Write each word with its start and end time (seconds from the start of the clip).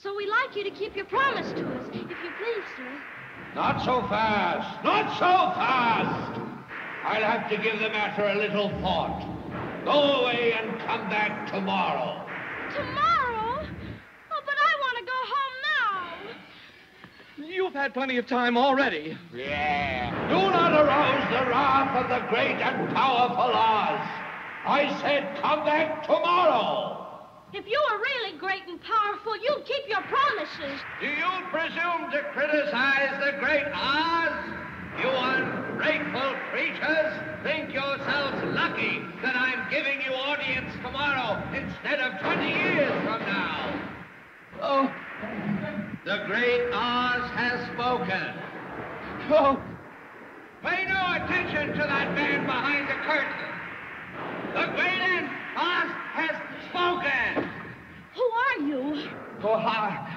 So 0.00 0.14
we'd 0.14 0.28
like 0.28 0.54
you 0.54 0.62
to 0.62 0.70
keep 0.70 0.94
your 0.94 1.06
promise 1.06 1.50
to 1.50 1.68
us, 1.74 1.88
if 1.88 1.94
you 1.94 2.06
please, 2.06 2.64
sir. 2.76 3.02
Not 3.56 3.84
so 3.84 4.00
fast. 4.02 4.84
Not 4.84 5.10
so 5.14 5.58
fast. 5.58 6.40
I'll 7.02 7.24
have 7.24 7.50
to 7.50 7.56
give 7.56 7.80
the 7.80 7.88
matter 7.88 8.22
a 8.28 8.36
little 8.36 8.68
thought. 8.80 9.26
Go 9.84 10.20
away 10.20 10.52
and 10.52 10.70
come 10.82 11.08
back 11.10 11.50
tomorrow. 11.50 12.24
Tomorrow? 12.76 13.66
Oh, 14.30 14.40
but 14.46 14.54
I 14.54 14.72
want 14.80 14.98
to 14.98 15.04
go 15.04 15.18
home 15.34 15.56
now. 17.40 17.48
You've 17.48 17.74
had 17.74 17.92
plenty 17.92 18.18
of 18.18 18.28
time 18.28 18.56
already. 18.56 19.18
Yeah. 19.34 20.28
Do 20.28 20.36
not 20.36 20.74
arouse 20.74 21.28
the 21.28 21.50
wrath 21.50 22.04
of 22.04 22.08
the 22.08 22.24
great 22.28 22.62
and 22.62 22.94
powerful 22.94 23.52
Oz. 23.52 24.08
I 24.64 24.96
said 25.00 25.42
come 25.42 25.64
back 25.64 26.04
tomorrow. 26.04 26.97
If 27.52 27.66
you 27.66 27.80
were 27.90 27.98
really 27.98 28.38
great 28.38 28.62
and 28.68 28.80
powerful, 28.82 29.34
you'd 29.36 29.64
keep 29.64 29.88
your 29.88 30.02
promises. 30.02 30.80
Do 31.00 31.06
you 31.06 31.28
presume 31.50 32.10
to 32.12 32.22
criticize 32.32 33.18
the 33.24 33.38
great 33.40 33.64
Oz? 33.74 34.32
You 35.00 35.08
ungrateful 35.08 36.34
creatures 36.50 37.12
think 37.42 37.72
yourselves 37.72 38.36
lucky 38.54 39.00
that 39.22 39.36
I'm 39.36 39.70
giving 39.70 40.00
you 40.02 40.12
audience 40.12 40.72
tomorrow 40.82 41.42
instead 41.54 42.00
of 42.00 42.20
20 42.20 42.48
years 42.48 42.92
from 43.04 43.20
now. 43.20 43.80
Oh, 44.60 44.92
The 46.04 46.24
great 46.26 46.62
Oz 46.72 47.30
has 47.30 47.64
spoken. 47.72 48.34
oh, 49.30 49.62
Pay 50.64 50.86
no 50.88 51.14
attention 51.14 51.68
to 51.68 51.78
that 51.78 52.12
man 52.14 52.44
behind 52.44 52.88
the 52.88 52.98
curtain. 53.06 53.44
The 54.54 54.72
great 54.74 55.00
and 55.00 55.28
Oz 55.56 55.90
has 56.14 56.34
spoken. 56.68 57.48
Who 58.16 58.22
are 58.24 58.68
you? 58.68 59.08
Oh, 59.44 59.58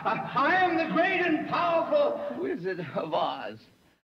I, 0.04 0.10
I, 0.10 0.48
I 0.48 0.56
am 0.56 0.78
the 0.78 0.94
great 0.94 1.22
and 1.22 1.48
powerful 1.48 2.22
Wizard 2.42 2.86
of 2.96 3.14
Oz. 3.14 3.58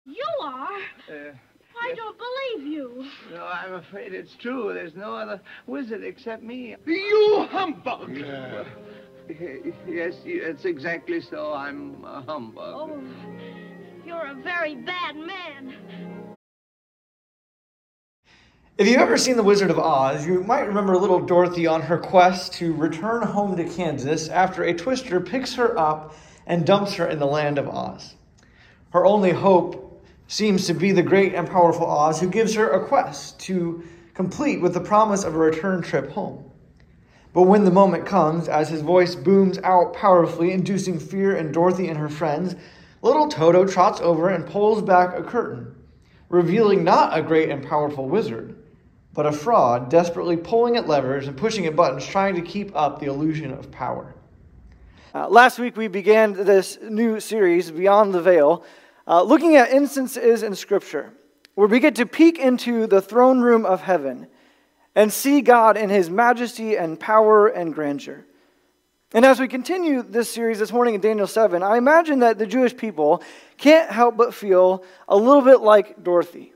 You 0.05 0.23
are? 0.41 0.77
Uh, 1.09 1.33
I 1.79 1.93
don't 1.95 2.17
believe 2.17 2.73
you. 2.73 3.05
no, 3.31 3.45
I'm 3.45 3.75
afraid 3.75 4.13
it's 4.13 4.35
true. 4.41 4.73
There's 4.73 4.95
no 4.95 5.13
other 5.13 5.39
wizard 5.67 6.03
except 6.03 6.43
me. 6.43 6.75
you 6.85 7.47
humbug! 7.51 8.17
Yes, 9.29 10.13
it's 10.25 10.65
exactly 10.65 11.19
so. 11.21 11.53
I'm 11.53 12.03
a 12.05 12.21
humbug. 12.21 12.73
Oh, 12.75 13.03
you're 14.05 14.27
a 14.27 14.35
very 14.35 14.75
bad 14.75 15.15
man. 15.17 16.26
If 18.77 18.87
you've 18.87 19.01
ever 19.01 19.17
seen 19.17 19.37
The 19.37 19.43
Wizard 19.43 19.71
of 19.71 19.79
Oz, 19.79 20.27
you 20.27 20.43
might 20.43 20.67
remember 20.67 20.95
little 20.95 21.19
Dorothy 21.19 21.65
on 21.65 21.81
her 21.81 21.97
quest 21.97 22.53
to 22.53 22.75
return 22.75 23.23
home 23.23 23.57
to 23.57 23.63
Kansas 23.63 24.29
after 24.29 24.61
a 24.61 24.73
twister 24.75 25.19
picks 25.19 25.55
her 25.55 25.75
up 25.79 26.13
and 26.45 26.63
dumps 26.63 26.93
her 26.93 27.07
in 27.07 27.17
the 27.17 27.25
land 27.25 27.57
of 27.57 27.67
Oz. 27.67 28.13
Her 28.91 29.03
only 29.03 29.31
hope 29.31 29.99
seems 30.27 30.67
to 30.67 30.75
be 30.75 30.91
the 30.91 31.01
great 31.01 31.33
and 31.33 31.49
powerful 31.49 31.87
Oz, 31.87 32.19
who 32.19 32.29
gives 32.29 32.53
her 32.53 32.69
a 32.69 32.85
quest 32.85 33.39
to 33.39 33.81
complete 34.13 34.61
with 34.61 34.75
the 34.75 34.79
promise 34.79 35.23
of 35.23 35.33
a 35.33 35.39
return 35.39 35.81
trip 35.81 36.11
home. 36.11 36.43
But 37.33 37.47
when 37.47 37.65
the 37.65 37.71
moment 37.71 38.05
comes, 38.05 38.47
as 38.47 38.69
his 38.69 38.81
voice 38.81 39.15
booms 39.15 39.57
out 39.63 39.95
powerfully, 39.95 40.51
inducing 40.51 40.99
fear 40.99 41.35
in 41.35 41.51
Dorothy 41.51 41.87
and 41.87 41.97
her 41.97 42.09
friends, 42.09 42.53
little 43.01 43.27
Toto 43.27 43.65
trots 43.65 43.99
over 44.01 44.29
and 44.29 44.45
pulls 44.45 44.83
back 44.83 45.17
a 45.17 45.23
curtain, 45.23 45.73
revealing 46.29 46.83
not 46.83 47.17
a 47.17 47.23
great 47.23 47.49
and 47.49 47.67
powerful 47.67 48.07
wizard, 48.07 48.53
but 49.17 49.25
a 49.25 49.31
fraud 49.31 49.89
desperately 49.89 50.37
pulling 50.37 50.77
at 50.77 50.87
levers 50.87 51.27
and 51.27 51.35
pushing 51.35 51.65
at 51.65 51.75
buttons, 51.75 52.05
trying 52.05 52.35
to 52.35 52.41
keep 52.41 52.71
up 52.75 52.99
the 52.99 53.07
illusion 53.07 53.51
of 53.51 53.71
power. 53.71 54.13
Uh, 55.15 55.27
last 55.27 55.57
week, 55.57 55.75
we 55.75 55.87
began 55.87 56.33
this 56.33 56.77
new 56.83 57.19
series, 57.19 57.71
Beyond 57.71 58.13
the 58.13 58.21
Veil, 58.21 58.63
uh, 59.07 59.23
looking 59.23 59.55
at 59.55 59.71
instances 59.71 60.43
in 60.43 60.53
Scripture 60.53 61.11
where 61.55 61.67
we 61.67 61.79
get 61.79 61.95
to 61.95 62.05
peek 62.05 62.37
into 62.37 62.85
the 62.85 63.01
throne 63.01 63.41
room 63.41 63.65
of 63.65 63.81
heaven 63.81 64.27
and 64.93 65.11
see 65.11 65.41
God 65.41 65.77
in 65.77 65.89
his 65.89 66.11
majesty 66.11 66.77
and 66.77 66.99
power 66.99 67.47
and 67.47 67.73
grandeur. 67.73 68.23
And 69.15 69.25
as 69.25 69.39
we 69.39 69.47
continue 69.47 70.03
this 70.03 70.29
series 70.29 70.59
this 70.59 70.71
morning 70.71 70.93
in 70.93 71.01
Daniel 71.01 71.25
7, 71.25 71.63
I 71.63 71.77
imagine 71.77 72.19
that 72.19 72.37
the 72.37 72.45
Jewish 72.45 72.77
people 72.77 73.23
can't 73.57 73.89
help 73.89 74.15
but 74.15 74.35
feel 74.35 74.83
a 75.07 75.17
little 75.17 75.41
bit 75.41 75.61
like 75.61 76.03
Dorothy, 76.03 76.53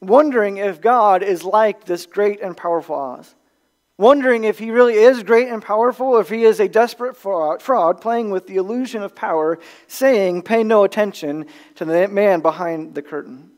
wondering 0.00 0.58
if 0.58 0.80
God 0.80 1.22
is 1.22 1.44
like 1.44 1.84
this 1.84 2.06
great 2.06 2.40
and 2.40 2.56
powerful 2.56 2.96
Oz, 2.96 3.34
wondering 3.96 4.44
if 4.44 4.58
he 4.58 4.70
really 4.70 4.94
is 4.94 5.22
great 5.22 5.48
and 5.48 5.62
powerful, 5.62 6.18
if 6.18 6.28
he 6.28 6.44
is 6.44 6.60
a 6.60 6.68
desperate 6.68 7.16
fraud, 7.16 7.60
fraud 7.60 8.00
playing 8.00 8.30
with 8.30 8.46
the 8.46 8.56
illusion 8.56 9.02
of 9.02 9.14
power, 9.14 9.58
saying, 9.86 10.42
Pay 10.42 10.62
no 10.62 10.84
attention 10.84 11.46
to 11.74 11.84
the 11.84 12.08
man 12.08 12.40
behind 12.40 12.94
the 12.94 13.02
curtain. 13.02 13.50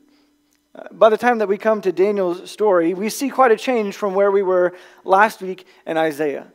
Uh, 0.73 0.83
By 0.91 1.09
the 1.09 1.17
time 1.17 1.37
that 1.39 1.47
we 1.47 1.57
come 1.57 1.81
to 1.81 1.91
Daniel's 1.91 2.49
story, 2.49 2.93
we 2.93 3.09
see 3.09 3.29
quite 3.29 3.51
a 3.51 3.57
change 3.57 3.95
from 3.95 4.15
where 4.15 4.31
we 4.31 4.41
were 4.41 4.73
last 5.03 5.41
week 5.41 5.65
in 5.85 5.97
Isaiah. 5.97 6.47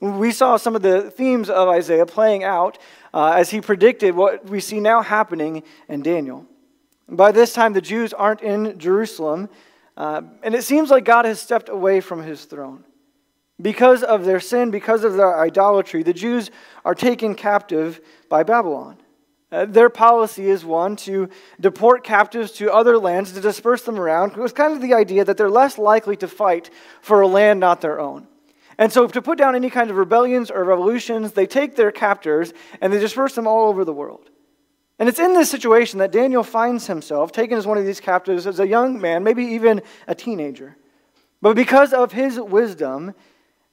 We 0.00 0.32
saw 0.32 0.56
some 0.56 0.76
of 0.76 0.82
the 0.82 1.10
themes 1.10 1.48
of 1.48 1.68
Isaiah 1.68 2.06
playing 2.06 2.44
out 2.44 2.78
uh, 3.12 3.32
as 3.32 3.50
he 3.50 3.60
predicted 3.60 4.14
what 4.14 4.44
we 4.48 4.60
see 4.60 4.80
now 4.80 5.02
happening 5.02 5.62
in 5.88 6.02
Daniel. 6.02 6.46
By 7.08 7.32
this 7.32 7.52
time, 7.52 7.72
the 7.72 7.80
Jews 7.80 8.12
aren't 8.12 8.40
in 8.40 8.78
Jerusalem, 8.78 9.48
uh, 9.96 10.22
and 10.42 10.54
it 10.54 10.64
seems 10.64 10.90
like 10.90 11.04
God 11.04 11.24
has 11.24 11.40
stepped 11.40 11.68
away 11.68 12.00
from 12.00 12.22
his 12.22 12.44
throne. 12.44 12.84
Because 13.60 14.02
of 14.02 14.24
their 14.24 14.40
sin, 14.40 14.70
because 14.70 15.04
of 15.04 15.14
their 15.14 15.38
idolatry, 15.38 16.02
the 16.02 16.12
Jews 16.12 16.50
are 16.84 16.94
taken 16.94 17.34
captive 17.34 18.00
by 18.28 18.42
Babylon. 18.42 18.96
Uh, 19.52 19.66
their 19.66 19.88
policy 19.88 20.50
is 20.50 20.64
one 20.64 20.96
to 20.96 21.28
deport 21.60 22.02
captives 22.02 22.50
to 22.52 22.72
other 22.72 22.98
lands, 22.98 23.30
to 23.32 23.40
disperse 23.40 23.82
them 23.82 24.00
around, 24.00 24.32
It 24.32 24.38
was 24.38 24.52
kind 24.52 24.72
of 24.72 24.80
the 24.80 24.94
idea 24.94 25.24
that 25.24 25.36
they're 25.36 25.48
less 25.48 25.78
likely 25.78 26.16
to 26.16 26.26
fight 26.26 26.70
for 27.00 27.20
a 27.20 27.28
land 27.28 27.60
not 27.60 27.80
their 27.80 28.00
own. 28.00 28.26
And 28.76 28.92
so, 28.92 29.06
to 29.06 29.22
put 29.22 29.38
down 29.38 29.54
any 29.54 29.70
kind 29.70 29.90
of 29.90 29.96
rebellions 29.96 30.50
or 30.50 30.64
revolutions, 30.64 31.32
they 31.32 31.46
take 31.46 31.76
their 31.76 31.92
captors 31.92 32.52
and 32.80 32.92
they 32.92 32.98
disperse 32.98 33.36
them 33.36 33.46
all 33.46 33.68
over 33.68 33.84
the 33.84 33.92
world. 33.92 34.30
And 34.98 35.08
it's 35.08 35.18
in 35.18 35.32
this 35.34 35.50
situation 35.50 35.98
that 35.98 36.12
Daniel 36.12 36.44
finds 36.44 36.86
himself 36.86 37.32
taken 37.32 37.58
as 37.58 37.66
one 37.66 37.78
of 37.78 37.84
these 37.84 38.00
captives 38.00 38.46
as 38.46 38.60
a 38.60 38.66
young 38.66 39.00
man, 39.00 39.24
maybe 39.24 39.44
even 39.44 39.82
a 40.06 40.14
teenager. 40.14 40.76
But 41.42 41.56
because 41.56 41.92
of 41.92 42.12
his 42.12 42.38
wisdom 42.38 43.14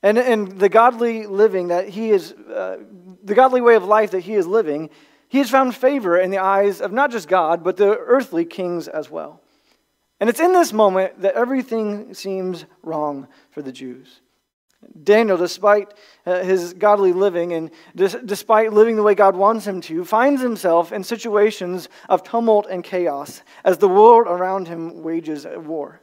and, 0.02 0.18
and 0.18 0.60
the 0.60 0.70
godly 0.70 1.28
living 1.28 1.68
that 1.68 1.90
he 1.90 2.10
is, 2.10 2.32
uh, 2.34 2.78
the 3.24 3.36
godly 3.36 3.62
way 3.62 3.76
of 3.76 3.84
life 3.84 4.12
that 4.12 4.22
he 4.22 4.34
is 4.34 4.48
living, 4.48 4.90
he 5.28 5.38
has 5.38 5.50
found 5.50 5.76
favor 5.76 6.18
in 6.18 6.32
the 6.32 6.40
eyes 6.40 6.82
of 6.82 6.92
not 6.92 7.12
just 7.12 7.28
God, 7.28 7.64
but 7.64 7.78
the 7.78 7.98
earthly 7.98 8.44
kings 8.44 8.88
as 8.88 9.10
well. 9.10 9.42
And 10.20 10.30
it's 10.30 10.40
in 10.40 10.54
this 10.54 10.74
moment 10.74 11.22
that 11.22 11.36
everything 11.36 12.14
seems 12.14 12.66
wrong 12.84 13.28
for 13.52 13.62
the 13.62 13.72
Jews. 13.72 14.22
Daniel, 15.04 15.38
despite 15.38 15.94
uh, 16.26 16.44
his 16.44 16.74
godly 16.74 17.14
living 17.14 17.54
and 17.54 17.72
despite 17.96 18.74
living 18.74 18.96
the 18.96 19.04
way 19.04 19.16
God 19.16 19.36
wants 19.36 19.66
him 19.66 19.82
to, 19.82 20.04
finds 20.04 20.42
himself 20.42 20.92
in 20.92 21.04
situations 21.04 21.90
of 22.10 22.24
tumult 22.24 22.68
and 22.70 22.84
chaos 22.84 23.42
as 23.64 23.78
the 23.78 23.88
world 23.88 24.28
around 24.28 24.68
him 24.68 25.02
wages 25.04 25.46
war. 25.56 26.02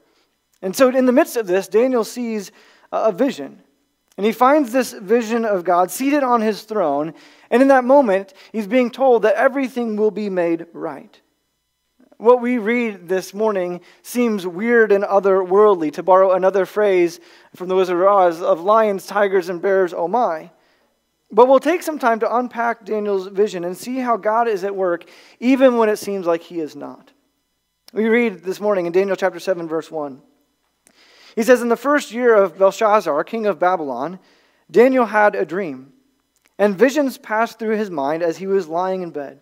And 0.62 0.75
so, 0.75 0.89
in 0.89 1.06
the 1.06 1.12
midst 1.12 1.37
of 1.37 1.47
this, 1.47 1.69
Daniel 1.69 2.05
sees 2.05 2.50
a 2.93 3.12
vision. 3.12 3.62
And 4.16 4.27
he 4.27 4.33
finds 4.33 4.72
this 4.72 4.93
vision 4.93 5.45
of 5.45 5.62
God 5.62 5.93
seated 5.93 6.25
on 6.25 6.41
his 6.41 6.62
throne. 6.62 7.15
And 7.50 7.62
in 7.62 7.69
that 7.69 7.84
moment, 7.84 8.34
he's 8.50 8.66
being 8.66 8.91
told 8.91 9.22
that 9.22 9.37
everything 9.37 9.97
will 9.97 10.10
be 10.10 10.28
made 10.28 10.66
right. 10.72 11.21
What 12.19 12.41
we 12.41 12.59
read 12.59 13.09
this 13.09 13.33
morning 13.33 13.81
seems 14.03 14.45
weird 14.45 14.91
and 14.91 15.05
otherworldly, 15.05 15.93
to 15.93 16.03
borrow 16.03 16.33
another 16.33 16.67
phrase 16.67 17.21
from 17.55 17.69
the 17.69 17.77
Wizard 17.77 18.01
of 18.01 18.09
Oz 18.09 18.43
of 18.43 18.61
lions, 18.61 19.06
tigers, 19.06 19.49
and 19.49 19.62
bears, 19.62 19.95
oh 19.95 20.09
my. 20.09 20.51
But 21.31 21.47
we'll 21.47 21.61
take 21.61 21.81
some 21.81 22.01
time 22.01 22.19
to 22.19 22.37
unpack 22.37 22.84
Daniel's 22.84 23.28
vision 23.28 23.62
and 23.62 23.77
see 23.77 23.99
how 23.99 24.17
God 24.17 24.48
is 24.48 24.65
at 24.65 24.75
work, 24.75 25.09
even 25.39 25.77
when 25.77 25.89
it 25.89 25.98
seems 25.98 26.27
like 26.27 26.42
he 26.42 26.59
is 26.59 26.75
not. 26.75 27.13
We 27.92 28.09
read 28.09 28.42
this 28.42 28.60
morning 28.60 28.87
in 28.87 28.92
Daniel 28.92 29.16
chapter 29.16 29.39
7, 29.39 29.69
verse 29.69 29.89
1. 29.89 30.21
He 31.37 31.45
says, 31.45 31.63
In 31.63 31.69
the 31.69 31.77
first 31.77 32.10
year 32.10 32.34
of 32.34 32.59
Belshazzar, 32.59 33.22
king 33.22 33.47
of 33.47 33.60
Babylon, 33.60 34.19
Daniel 34.69 35.07
had 35.07 35.37
a 35.37 35.47
dream, 35.47 35.92
and 36.59 36.77
visions 36.77 37.16
passed 37.16 37.60
through 37.60 37.77
his 37.77 37.92
mind 37.92 38.25
as 38.25 38.39
he 38.39 38.48
was 38.48 38.66
lying 38.66 39.03
in 39.03 39.10
bed. 39.10 39.41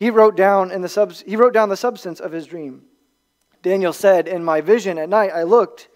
He 0.00 0.08
wrote 0.08 0.34
down, 0.34 0.72
in 0.72 0.80
the 0.80 0.88
subs- 0.88 1.20
he 1.26 1.36
wrote 1.36 1.52
down 1.52 1.68
the 1.68 1.76
substance 1.76 2.20
of 2.20 2.32
his 2.32 2.46
dream. 2.46 2.86
Daniel 3.62 3.92
said, 3.92 4.26
In 4.26 4.42
my 4.42 4.62
vision 4.62 4.98
at 4.98 5.10
night 5.10 5.30
I 5.30 5.42
looked, 5.42 5.90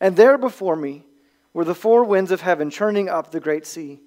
and 0.00 0.16
there 0.16 0.38
before 0.38 0.76
me 0.76 1.04
were 1.52 1.64
the 1.64 1.74
four 1.74 2.04
winds 2.04 2.30
of 2.30 2.40
heaven 2.40 2.70
churning 2.70 3.08
up 3.08 3.32
the 3.32 3.40
great 3.40 3.66
sea. 3.66 4.00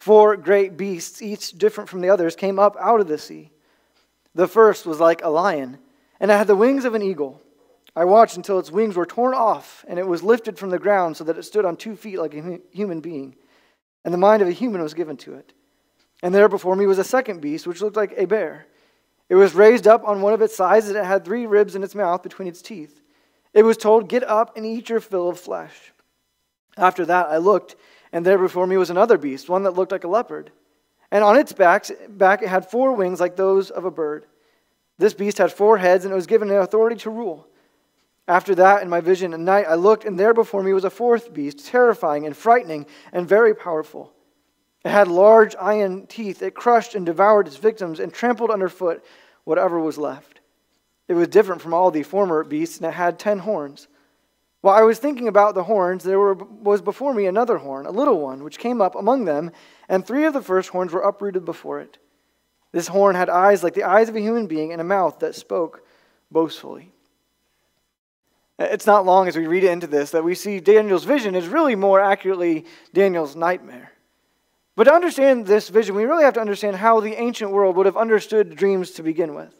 Four 0.00 0.36
great 0.36 0.76
beasts, 0.76 1.22
each 1.22 1.52
different 1.52 1.88
from 1.88 2.00
the 2.00 2.10
others, 2.10 2.34
came 2.34 2.58
up 2.58 2.76
out 2.80 3.00
of 3.00 3.06
the 3.06 3.16
sea. 3.16 3.52
The 4.34 4.48
first 4.48 4.86
was 4.86 4.98
like 4.98 5.22
a 5.22 5.28
lion, 5.28 5.78
and 6.18 6.32
it 6.32 6.34
had 6.34 6.48
the 6.48 6.56
wings 6.56 6.84
of 6.84 6.94
an 6.94 7.02
eagle. 7.02 7.40
I 7.94 8.06
watched 8.06 8.36
until 8.36 8.58
its 8.58 8.72
wings 8.72 8.96
were 8.96 9.06
torn 9.06 9.34
off, 9.34 9.84
and 9.86 10.00
it 10.00 10.06
was 10.06 10.24
lifted 10.24 10.58
from 10.58 10.70
the 10.70 10.78
ground 10.80 11.16
so 11.16 11.22
that 11.24 11.38
it 11.38 11.44
stood 11.44 11.64
on 11.64 11.76
two 11.76 11.94
feet 11.94 12.18
like 12.18 12.34
a 12.34 12.58
human 12.72 13.00
being, 13.00 13.36
and 14.04 14.12
the 14.12 14.18
mind 14.18 14.42
of 14.42 14.48
a 14.48 14.52
human 14.52 14.82
was 14.82 14.94
given 14.94 15.16
to 15.18 15.34
it. 15.34 15.52
And 16.22 16.34
there 16.34 16.48
before 16.48 16.76
me 16.76 16.86
was 16.86 16.98
a 16.98 17.04
second 17.04 17.40
beast, 17.40 17.66
which 17.66 17.80
looked 17.80 17.96
like 17.96 18.14
a 18.16 18.26
bear. 18.26 18.66
It 19.28 19.34
was 19.34 19.54
raised 19.54 19.86
up 19.86 20.06
on 20.06 20.22
one 20.22 20.32
of 20.32 20.42
its 20.42 20.56
sides, 20.56 20.88
and 20.88 20.96
it 20.96 21.04
had 21.04 21.24
three 21.24 21.46
ribs 21.46 21.76
in 21.76 21.82
its 21.82 21.94
mouth 21.94 22.22
between 22.22 22.48
its 22.48 22.62
teeth. 22.62 23.02
It 23.52 23.62
was 23.62 23.76
told, 23.76 24.08
Get 24.08 24.24
up 24.24 24.56
and 24.56 24.64
eat 24.64 24.88
your 24.88 25.00
fill 25.00 25.28
of 25.28 25.38
flesh. 25.38 25.92
After 26.76 27.04
that, 27.06 27.28
I 27.28 27.36
looked, 27.36 27.76
and 28.12 28.24
there 28.24 28.38
before 28.38 28.66
me 28.66 28.76
was 28.76 28.90
another 28.90 29.18
beast, 29.18 29.48
one 29.48 29.64
that 29.64 29.72
looked 29.72 29.92
like 29.92 30.04
a 30.04 30.08
leopard. 30.08 30.50
And 31.10 31.24
on 31.24 31.36
its 31.36 31.52
back, 31.52 31.86
back 32.08 32.42
it 32.42 32.48
had 32.48 32.70
four 32.70 32.92
wings 32.92 33.20
like 33.20 33.36
those 33.36 33.70
of 33.70 33.84
a 33.84 33.90
bird. 33.90 34.26
This 34.98 35.14
beast 35.14 35.38
had 35.38 35.52
four 35.52 35.78
heads, 35.78 36.04
and 36.04 36.12
it 36.12 36.16
was 36.16 36.26
given 36.26 36.50
an 36.50 36.56
authority 36.56 36.96
to 36.96 37.10
rule. 37.10 37.46
After 38.26 38.54
that, 38.56 38.82
in 38.82 38.90
my 38.90 39.00
vision 39.00 39.32
at 39.32 39.40
night, 39.40 39.66
I 39.68 39.74
looked, 39.74 40.04
and 40.04 40.18
there 40.18 40.34
before 40.34 40.62
me 40.62 40.72
was 40.72 40.84
a 40.84 40.90
fourth 40.90 41.32
beast, 41.32 41.66
terrifying 41.66 42.26
and 42.26 42.36
frightening 42.36 42.86
and 43.12 43.26
very 43.26 43.54
powerful. 43.54 44.12
It 44.88 44.92
had 44.92 45.08
large 45.08 45.54
iron 45.60 46.06
teeth. 46.06 46.40
It 46.40 46.54
crushed 46.54 46.94
and 46.94 47.04
devoured 47.04 47.46
its 47.46 47.58
victims 47.58 48.00
and 48.00 48.10
trampled 48.10 48.50
underfoot 48.50 49.04
whatever 49.44 49.78
was 49.78 49.98
left. 49.98 50.40
It 51.08 51.12
was 51.12 51.28
different 51.28 51.60
from 51.60 51.74
all 51.74 51.90
the 51.90 52.02
former 52.02 52.42
beasts, 52.42 52.78
and 52.78 52.86
it 52.86 52.94
had 52.94 53.18
ten 53.18 53.40
horns. 53.40 53.86
While 54.62 54.74
I 54.74 54.84
was 54.84 54.98
thinking 54.98 55.28
about 55.28 55.54
the 55.54 55.64
horns, 55.64 56.04
there 56.04 56.18
were, 56.18 56.32
was 56.32 56.80
before 56.80 57.12
me 57.12 57.26
another 57.26 57.58
horn, 57.58 57.84
a 57.84 57.90
little 57.90 58.18
one, 58.18 58.42
which 58.42 58.58
came 58.58 58.80
up 58.80 58.94
among 58.94 59.26
them, 59.26 59.50
and 59.90 60.06
three 60.06 60.24
of 60.24 60.32
the 60.32 60.40
first 60.40 60.70
horns 60.70 60.90
were 60.90 61.02
uprooted 61.02 61.44
before 61.44 61.80
it. 61.80 61.98
This 62.72 62.88
horn 62.88 63.14
had 63.14 63.28
eyes 63.28 63.62
like 63.62 63.74
the 63.74 63.84
eyes 63.84 64.08
of 64.08 64.16
a 64.16 64.20
human 64.20 64.46
being 64.46 64.72
and 64.72 64.80
a 64.80 64.84
mouth 64.84 65.18
that 65.18 65.34
spoke 65.34 65.86
boastfully. 66.30 66.94
It's 68.58 68.86
not 68.86 69.04
long 69.04 69.28
as 69.28 69.36
we 69.36 69.46
read 69.46 69.64
into 69.64 69.86
this 69.86 70.12
that 70.12 70.24
we 70.24 70.34
see 70.34 70.60
Daniel's 70.60 71.04
vision 71.04 71.34
is 71.34 71.46
really 71.46 71.74
more 71.74 72.00
accurately 72.00 72.64
Daniel's 72.94 73.36
nightmare. 73.36 73.92
But 74.78 74.84
to 74.84 74.92
understand 74.92 75.44
this 75.44 75.70
vision, 75.70 75.96
we 75.96 76.04
really 76.04 76.22
have 76.22 76.34
to 76.34 76.40
understand 76.40 76.76
how 76.76 77.00
the 77.00 77.20
ancient 77.20 77.50
world 77.50 77.74
would 77.74 77.86
have 77.86 77.96
understood 77.96 78.54
dreams 78.54 78.92
to 78.92 79.02
begin 79.02 79.34
with. 79.34 79.52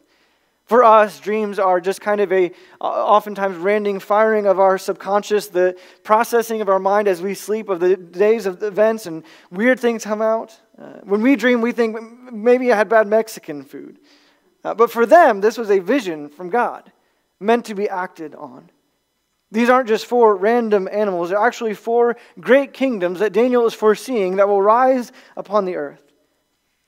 For 0.66 0.84
us, 0.84 1.18
dreams 1.18 1.58
are 1.58 1.80
just 1.80 2.00
kind 2.00 2.20
of 2.20 2.30
a 2.30 2.52
oftentimes 2.80 3.56
random 3.56 3.98
firing 3.98 4.46
of 4.46 4.60
our 4.60 4.78
subconscious, 4.78 5.48
the 5.48 5.76
processing 6.04 6.60
of 6.60 6.68
our 6.68 6.78
mind 6.78 7.08
as 7.08 7.20
we 7.20 7.34
sleep 7.34 7.68
of 7.68 7.80
the 7.80 7.96
days 7.96 8.46
of 8.46 8.62
events 8.62 9.06
and 9.06 9.24
weird 9.50 9.80
things 9.80 10.04
come 10.04 10.22
out. 10.22 10.56
Uh, 10.80 11.00
when 11.02 11.20
we 11.20 11.34
dream, 11.34 11.62
we 11.62 11.72
think 11.72 11.98
maybe 12.32 12.72
I 12.72 12.76
had 12.76 12.88
bad 12.88 13.08
Mexican 13.08 13.64
food. 13.64 13.98
Uh, 14.62 14.74
but 14.74 14.88
for 14.88 15.04
them, 15.04 15.40
this 15.40 15.58
was 15.58 15.68
a 15.68 15.80
vision 15.80 16.28
from 16.28 16.48
God 16.48 16.92
meant 17.40 17.64
to 17.64 17.74
be 17.74 17.88
acted 17.88 18.36
on. 18.36 18.70
These 19.50 19.70
aren't 19.70 19.88
just 19.88 20.06
four 20.06 20.36
random 20.36 20.88
animals, 20.90 21.30
they're 21.30 21.38
actually 21.38 21.74
four 21.74 22.16
great 22.38 22.72
kingdoms 22.72 23.20
that 23.20 23.32
Daniel 23.32 23.66
is 23.66 23.74
foreseeing 23.74 24.36
that 24.36 24.48
will 24.48 24.62
rise 24.62 25.10
upon 25.36 25.64
the 25.64 25.76
earth. 25.76 26.02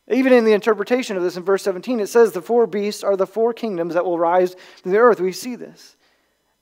Even 0.08 0.32
in 0.32 0.44
the 0.44 0.52
interpretation 0.52 1.16
of 1.16 1.22
this 1.22 1.36
in 1.36 1.44
verse 1.44 1.62
17, 1.62 2.00
it 2.00 2.08
says 2.08 2.32
the 2.32 2.42
four 2.42 2.66
beasts 2.66 3.04
are 3.04 3.16
the 3.16 3.26
four 3.26 3.54
kingdoms 3.54 3.94
that 3.94 4.04
will 4.04 4.18
rise 4.18 4.56
to 4.82 4.88
the 4.90 4.98
earth. 4.98 5.20
We 5.20 5.32
see 5.32 5.54
this. 5.54 5.96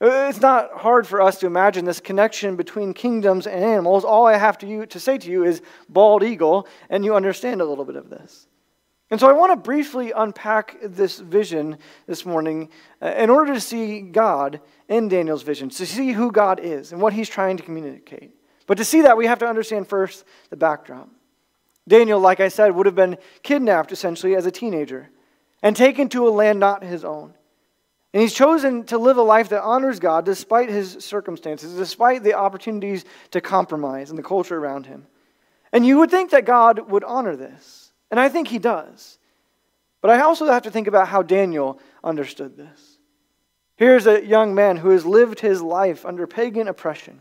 It's 0.01 0.41
not 0.41 0.73
hard 0.75 1.07
for 1.07 1.21
us 1.21 1.41
to 1.41 1.47
imagine 1.47 1.85
this 1.85 1.99
connection 1.99 2.55
between 2.55 2.95
kingdoms 2.95 3.47
and 3.49 3.65
animals. 3.65 4.05
All 4.05 4.27
I 4.27 4.37
have 4.37 4.59
to, 4.59 4.67
you, 4.67 4.87
to 4.87 5.01
say 5.01 5.19
to 5.19 5.31
you 5.31 5.45
is 5.45 5.61
bald 5.89 6.23
eagle, 6.23 6.69
and 6.89 7.05
you 7.05 7.17
understand 7.17 7.61
a 7.61 7.65
little 7.65 7.85
bit 7.85 7.97
of 7.97 8.09
this. 8.09 8.47
And 9.11 9.19
so 9.19 9.29
I 9.29 9.33
want 9.33 9.53
to 9.53 9.57
briefly 9.57 10.13
unpack 10.13 10.77
this 10.83 11.19
vision 11.19 11.79
this 12.07 12.27
morning 12.27 12.69
uh, 13.01 13.15
in 13.17 13.31
order 13.31 13.55
to 13.55 13.61
see 13.61 14.03
God 14.03 14.61
in 14.89 15.09
Daniel's 15.09 15.43
vision, 15.43 15.69
to 15.69 15.87
see 15.87 16.13
who 16.13 16.33
God 16.33 16.61
is 16.61 16.93
and 16.93 17.01
what 17.01 17.13
he's 17.13 17.29
trying 17.29 17.57
to 17.59 17.63
communicate. 17.63 18.35
But 18.67 18.79
to 18.79 18.85
see 18.85 19.03
that, 19.03 19.17
we 19.17 19.27
have 19.27 19.39
to 19.41 19.47
understand 19.47 19.89
first 19.89 20.25
the 20.51 20.57
backdrop. 20.57 21.09
Daniel, 21.87 22.21
like 22.21 22.41
I 22.41 22.49
said, 22.49 22.75
would 22.75 22.87
have 22.87 22.95
been 22.95 23.19
kidnapped 23.43 23.93
essentially 23.93 24.35
as 24.37 24.47
a 24.47 24.51
teenager 24.51 25.09
and 25.63 25.75
taken 25.75 26.09
to 26.11 26.29
a 26.29 26.31
land 26.31 26.61
not 26.61 26.83
his 26.83 27.05
own. 27.05 27.35
And 28.13 28.23
he's 28.23 28.35
chosen 28.35 28.85
to 28.85 28.99
live 28.99 29.19
a 29.19 29.23
life 29.23 29.51
that 29.51 29.63
honors 29.63 30.01
God 30.01 30.25
despite 30.25 30.71
his 30.71 30.99
circumstances, 31.01 31.75
despite 31.75 32.23
the 32.23 32.35
opportunities 32.35 33.05
to 33.33 33.41
compromise 33.41 34.11
and 34.11 34.19
the 34.19 34.23
culture 34.23 34.57
around 34.57 34.87
him. 34.87 35.07
And 35.73 35.87
you 35.87 35.99
would 35.99 36.11
think 36.11 36.31
that 36.31 36.47
God 36.47 36.91
would 36.91 37.05
honor 37.05 37.37
this. 37.37 37.93
And 38.11 38.19
I 38.19 38.31
think 38.31 38.49
he 38.49 38.59
does. 38.59 39.19
But 40.01 40.11
I 40.11 40.21
also 40.21 40.47
have 40.47 40.63
to 40.63 40.71
think 40.71 40.87
about 40.87 41.09
how 41.09 41.23
Daniel 41.23 41.79
understood 42.03 42.57
this. 42.57 42.88
Here's 43.79 44.09
a 44.09 44.27
young 44.27 44.57
man 44.57 44.77
who 44.77 44.91
has 44.91 45.07
lived 45.07 45.39
his 45.39 45.63
life 45.63 46.05
under 46.05 46.27
pagan 46.27 46.67
oppression 46.67 47.21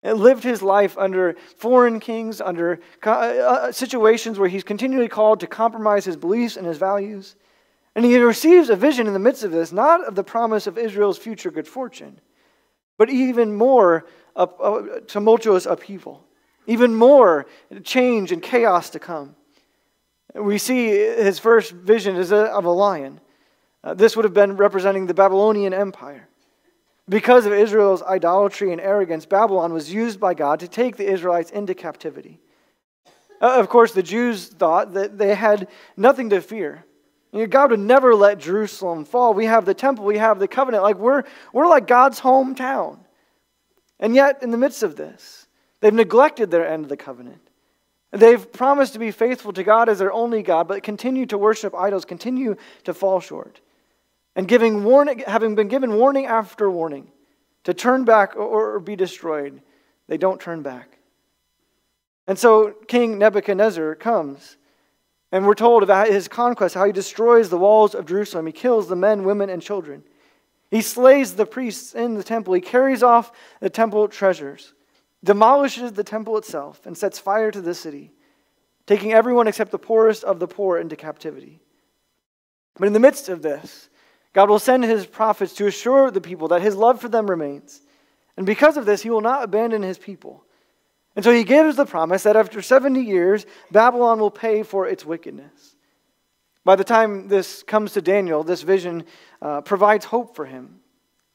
and 0.00 0.20
lived 0.20 0.44
his 0.44 0.62
life 0.62 0.96
under 0.96 1.34
foreign 1.56 1.98
kings, 1.98 2.40
under 2.40 2.78
uh, 3.04 3.10
uh, 3.10 3.72
situations 3.72 4.38
where 4.38 4.48
he's 4.48 4.62
continually 4.62 5.08
called 5.08 5.40
to 5.40 5.48
compromise 5.48 6.04
his 6.04 6.16
beliefs 6.16 6.56
and 6.56 6.64
his 6.64 6.78
values. 6.78 7.34
And 7.96 8.04
he 8.04 8.16
receives 8.18 8.70
a 8.70 8.76
vision 8.76 9.08
in 9.08 9.12
the 9.12 9.18
midst 9.18 9.42
of 9.42 9.50
this, 9.50 9.72
not 9.72 10.04
of 10.04 10.14
the 10.14 10.22
promise 10.22 10.68
of 10.68 10.78
Israel's 10.78 11.18
future 11.18 11.50
good 11.50 11.66
fortune, 11.66 12.20
but 12.96 13.10
even 13.10 13.52
more 13.52 14.06
uh, 14.36 14.80
tumultuous 15.08 15.66
upheaval, 15.66 16.24
even 16.68 16.94
more 16.94 17.46
change 17.82 18.30
and 18.30 18.40
chaos 18.40 18.90
to 18.90 19.00
come. 19.00 19.34
We 20.32 20.58
see 20.58 20.90
his 20.90 21.40
first 21.40 21.72
vision 21.72 22.14
is 22.14 22.32
of 22.32 22.64
a 22.64 22.70
lion. 22.70 23.20
Uh, 23.82 23.94
this 23.94 24.14
would 24.14 24.24
have 24.24 24.34
been 24.34 24.56
representing 24.56 25.06
the 25.06 25.14
Babylonian 25.14 25.72
Empire. 25.72 26.28
Because 27.08 27.46
of 27.46 27.52
Israel's 27.52 28.02
idolatry 28.02 28.72
and 28.72 28.80
arrogance, 28.80 29.26
Babylon 29.26 29.72
was 29.72 29.92
used 29.92 30.20
by 30.20 30.34
God 30.34 30.60
to 30.60 30.68
take 30.68 30.96
the 30.96 31.10
Israelites 31.10 31.50
into 31.50 31.74
captivity. 31.74 32.40
Uh, 33.40 33.58
of 33.58 33.68
course, 33.68 33.92
the 33.92 34.02
Jews 34.02 34.46
thought 34.46 34.92
that 34.94 35.16
they 35.16 35.34
had 35.34 35.68
nothing 35.96 36.30
to 36.30 36.40
fear. 36.40 36.84
You 37.32 37.40
know, 37.40 37.46
God 37.46 37.70
would 37.70 37.80
never 37.80 38.14
let 38.14 38.38
Jerusalem 38.38 39.04
fall. 39.04 39.34
We 39.34 39.46
have 39.46 39.64
the 39.64 39.74
temple, 39.74 40.04
we 40.04 40.18
have 40.18 40.38
the 40.38 40.48
covenant. 40.48 40.82
Like 40.82 40.98
we're, 40.98 41.24
we're 41.52 41.68
like 41.68 41.86
God's 41.86 42.20
hometown. 42.20 42.98
And 43.98 44.14
yet, 44.14 44.42
in 44.42 44.50
the 44.50 44.58
midst 44.58 44.82
of 44.82 44.96
this, 44.96 45.46
they've 45.80 45.92
neglected 45.92 46.50
their 46.50 46.66
end 46.66 46.84
of 46.84 46.88
the 46.88 46.96
covenant. 46.96 47.40
They've 48.12 48.52
promised 48.52 48.92
to 48.92 48.98
be 48.98 49.10
faithful 49.10 49.52
to 49.52 49.62
God 49.62 49.88
as 49.88 50.00
their 50.00 50.12
only 50.12 50.42
God, 50.42 50.68
but 50.68 50.82
continue 50.82 51.26
to 51.26 51.38
worship 51.38 51.74
idols, 51.74 52.04
continue 52.04 52.56
to 52.84 52.92
fall 52.92 53.20
short 53.20 53.60
and 54.36 54.46
giving 54.46 54.84
warning, 54.84 55.22
having 55.26 55.54
been 55.54 55.68
given 55.68 55.94
warning 55.94 56.26
after 56.26 56.70
warning 56.70 57.10
to 57.64 57.74
turn 57.74 58.04
back 58.04 58.36
or, 58.36 58.76
or 58.76 58.80
be 58.80 58.96
destroyed, 58.96 59.60
they 60.06 60.16
don't 60.16 60.40
turn 60.40 60.62
back. 60.62 60.98
And 62.26 62.38
so 62.38 62.74
King 62.86 63.18
Nebuchadnezzar 63.18 63.96
comes, 63.96 64.56
and 65.32 65.46
we're 65.46 65.54
told 65.54 65.82
about 65.82 66.08
his 66.08 66.28
conquest, 66.28 66.74
how 66.74 66.84
he 66.84 66.92
destroys 66.92 67.50
the 67.50 67.58
walls 67.58 67.94
of 67.94 68.06
Jerusalem. 68.06 68.46
He 68.46 68.52
kills 68.52 68.88
the 68.88 68.96
men, 68.96 69.24
women, 69.24 69.50
and 69.50 69.60
children. 69.60 70.04
He 70.70 70.80
slays 70.80 71.34
the 71.34 71.46
priests 71.46 71.94
in 71.94 72.14
the 72.14 72.22
temple. 72.22 72.54
He 72.54 72.60
carries 72.60 73.02
off 73.02 73.32
the 73.60 73.70
temple 73.70 74.06
treasures, 74.08 74.72
demolishes 75.24 75.92
the 75.92 76.04
temple 76.04 76.38
itself, 76.38 76.86
and 76.86 76.96
sets 76.96 77.18
fire 77.18 77.50
to 77.50 77.60
the 77.60 77.74
city, 77.74 78.12
taking 78.86 79.12
everyone 79.12 79.48
except 79.48 79.72
the 79.72 79.78
poorest 79.78 80.22
of 80.24 80.38
the 80.38 80.48
poor 80.48 80.78
into 80.78 80.96
captivity. 80.96 81.60
But 82.76 82.86
in 82.86 82.92
the 82.92 83.00
midst 83.00 83.28
of 83.28 83.42
this, 83.42 83.89
God 84.32 84.48
will 84.48 84.58
send 84.58 84.84
his 84.84 85.06
prophets 85.06 85.54
to 85.54 85.66
assure 85.66 86.10
the 86.10 86.20
people 86.20 86.48
that 86.48 86.62
his 86.62 86.76
love 86.76 87.00
for 87.00 87.08
them 87.08 87.28
remains. 87.28 87.80
And 88.36 88.46
because 88.46 88.76
of 88.76 88.86
this, 88.86 89.02
he 89.02 89.10
will 89.10 89.20
not 89.20 89.42
abandon 89.42 89.82
his 89.82 89.98
people. 89.98 90.44
And 91.16 91.24
so 91.24 91.32
he 91.32 91.44
gives 91.44 91.76
the 91.76 91.86
promise 91.86 92.22
that 92.22 92.36
after 92.36 92.62
70 92.62 93.00
years, 93.00 93.44
Babylon 93.72 94.20
will 94.20 94.30
pay 94.30 94.62
for 94.62 94.86
its 94.86 95.04
wickedness. 95.04 95.76
By 96.64 96.76
the 96.76 96.84
time 96.84 97.28
this 97.28 97.62
comes 97.62 97.92
to 97.94 98.02
Daniel, 98.02 98.44
this 98.44 98.62
vision 98.62 99.04
uh, 99.42 99.62
provides 99.62 100.04
hope 100.04 100.36
for 100.36 100.44
him. 100.44 100.80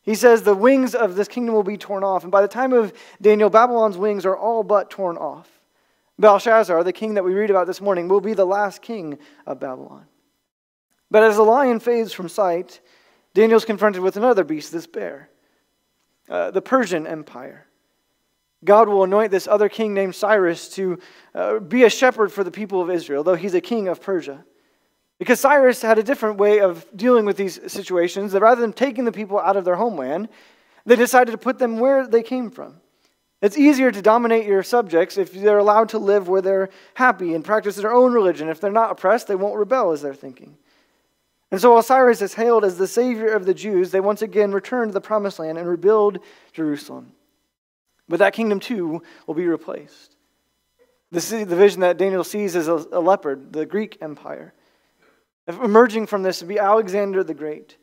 He 0.04 0.16
says 0.16 0.44
the 0.44 0.56
wings 0.56 0.94
of 0.94 1.16
this 1.16 1.28
kingdom 1.28 1.56
will 1.56 1.64
be 1.64 1.78
torn 1.78 2.04
off. 2.04 2.24
And 2.24 2.32
by 2.32 2.42
the 2.42 2.48
time 2.48 2.74
of 2.74 2.94
Daniel, 3.22 3.50
Babylon's 3.50 3.98
wings 3.98 4.26
are 4.26 4.38
all 4.38 4.64
but 4.64 4.90
torn 4.90 5.18
off. 5.18 5.50
Belshazzar, 6.20 6.84
the 6.84 6.94
king 6.94 7.16
that 7.16 7.24
we 7.24 7.34
read 7.34 7.50
about 7.50 7.68
this 7.68 7.82
morning, 7.82 8.08
will 8.08 8.22
be 8.22 8.34
the 8.34 8.46
last 8.46 8.82
king 8.82 9.18
of 9.46 9.60
Babylon. 9.60 10.06
But 11.12 11.24
as 11.24 11.36
the 11.36 11.44
lion 11.44 11.80
fades 11.80 12.14
from 12.14 12.30
sight, 12.30 12.82
Daniel's 13.34 13.66
confronted 13.66 14.02
with 14.02 14.18
another 14.18 14.44
beast, 14.44 14.72
this 14.72 14.88
bear, 14.88 15.30
uh, 16.30 16.52
the 16.52 16.62
Persian 16.62 17.06
Empire. 17.06 17.68
God 18.64 18.90
will 18.90 19.04
anoint 19.04 19.32
this 19.32 19.48
other 19.48 19.70
king 19.70 19.94
named 19.94 20.16
Cyrus 20.16 20.70
to 20.70 21.00
uh, 21.36 21.60
be 21.60 21.84
a 21.84 21.90
shepherd 21.90 22.32
for 22.32 22.44
the 22.44 22.52
people 22.52 22.82
of 22.82 22.90
Israel, 22.90 23.24
though 23.24 23.36
he's 23.36 23.54
a 23.54 23.62
king 23.62 23.88
of 23.88 24.02
Persia. 24.02 24.44
Because 25.20 25.40
Cyrus 25.40 25.82
had 25.82 26.00
a 26.00 26.04
different 26.04 26.38
way 26.38 26.60
of 26.60 26.86
dealing 26.96 27.26
with 27.26 27.38
these 27.38 27.60
situations, 27.72 28.32
that 28.32 28.42
rather 28.42 28.62
than 28.62 28.74
taking 28.74 29.06
the 29.06 29.12
people 29.12 29.40
out 29.40 29.56
of 29.56 29.64
their 29.64 29.76
homeland, 29.76 30.30
they 30.86 30.96
decided 30.96 31.32
to 31.32 31.38
put 31.38 31.60
them 31.60 31.80
where 31.80 32.08
they 32.08 32.24
came 32.24 32.50
from. 32.50 32.82
It's 33.42 33.58
easier 33.58 33.92
to 33.92 34.02
dominate 34.02 34.46
your 34.46 34.64
subjects 34.64 35.18
if 35.18 35.32
they're 35.32 35.60
allowed 35.60 35.90
to 35.90 36.00
live 36.00 36.28
where 36.28 36.42
they're 36.42 36.70
happy 36.96 37.34
and 37.34 37.46
practice 37.46 37.76
their 37.76 37.94
own 37.94 38.14
religion. 38.14 38.50
If 38.50 38.60
they're 38.60 38.72
not 38.72 38.92
oppressed, 38.92 39.28
they 39.28 39.36
won't 39.36 39.58
rebel, 39.58 39.92
as 39.92 40.02
they're 40.02 40.14
thinking. 40.14 40.58
And 41.52 41.62
so 41.62 41.80
Cyrus 41.82 42.22
is 42.22 42.34
hailed 42.34 42.66
as 42.66 42.78
the 42.78 42.88
savior 42.88 43.34
of 43.34 43.46
the 43.46 43.54
Jews. 43.54 43.92
They 43.92 44.00
once 44.00 44.22
again 44.22 44.52
return 44.52 44.88
to 44.88 44.94
the 44.94 45.02
promised 45.02 45.40
land 45.40 45.58
and 45.58 45.68
rebuild 45.68 46.20
Jerusalem. 46.54 47.14
But 48.10 48.20
that 48.20 48.34
kingdom 48.34 48.60
too 48.60 49.04
will 49.26 49.36
be 49.36 49.48
replaced. 49.48 50.16
The, 51.12 51.46
the 51.46 51.56
vision 51.56 51.82
that 51.82 51.98
Daniel 51.98 52.24
sees 52.24 52.56
is 52.56 52.68
a, 52.68 52.86
a 52.92 53.00
leopard, 53.00 53.54
the 53.54 53.66
Greek 53.66 53.98
Empire. 54.02 54.54
Emerging 55.48 56.08
from 56.08 56.24
this 56.24 56.42
would 56.42 56.50
be 56.50 56.60
Alexander 56.60 57.24
the 57.24 57.34
Great. 57.34 57.78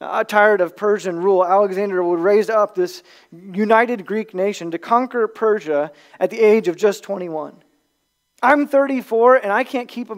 Uh, 0.00 0.24
tired 0.24 0.60
of 0.60 0.76
Persian 0.76 1.18
rule, 1.20 1.44
Alexander 1.44 2.02
would 2.02 2.18
raise 2.18 2.50
up 2.50 2.74
this 2.74 3.02
united 3.32 4.04
Greek 4.04 4.34
nation 4.34 4.72
to 4.72 4.78
conquer 4.78 5.26
Persia 5.28 5.92
at 6.20 6.30
the 6.30 6.40
age 6.40 6.68
of 6.68 6.76
just 6.76 7.02
21. 7.04 7.63
I'm 8.42 8.66
34 8.66 9.36
and 9.36 9.52
I 9.52 9.64
can't 9.64 9.88
keep, 9.88 10.10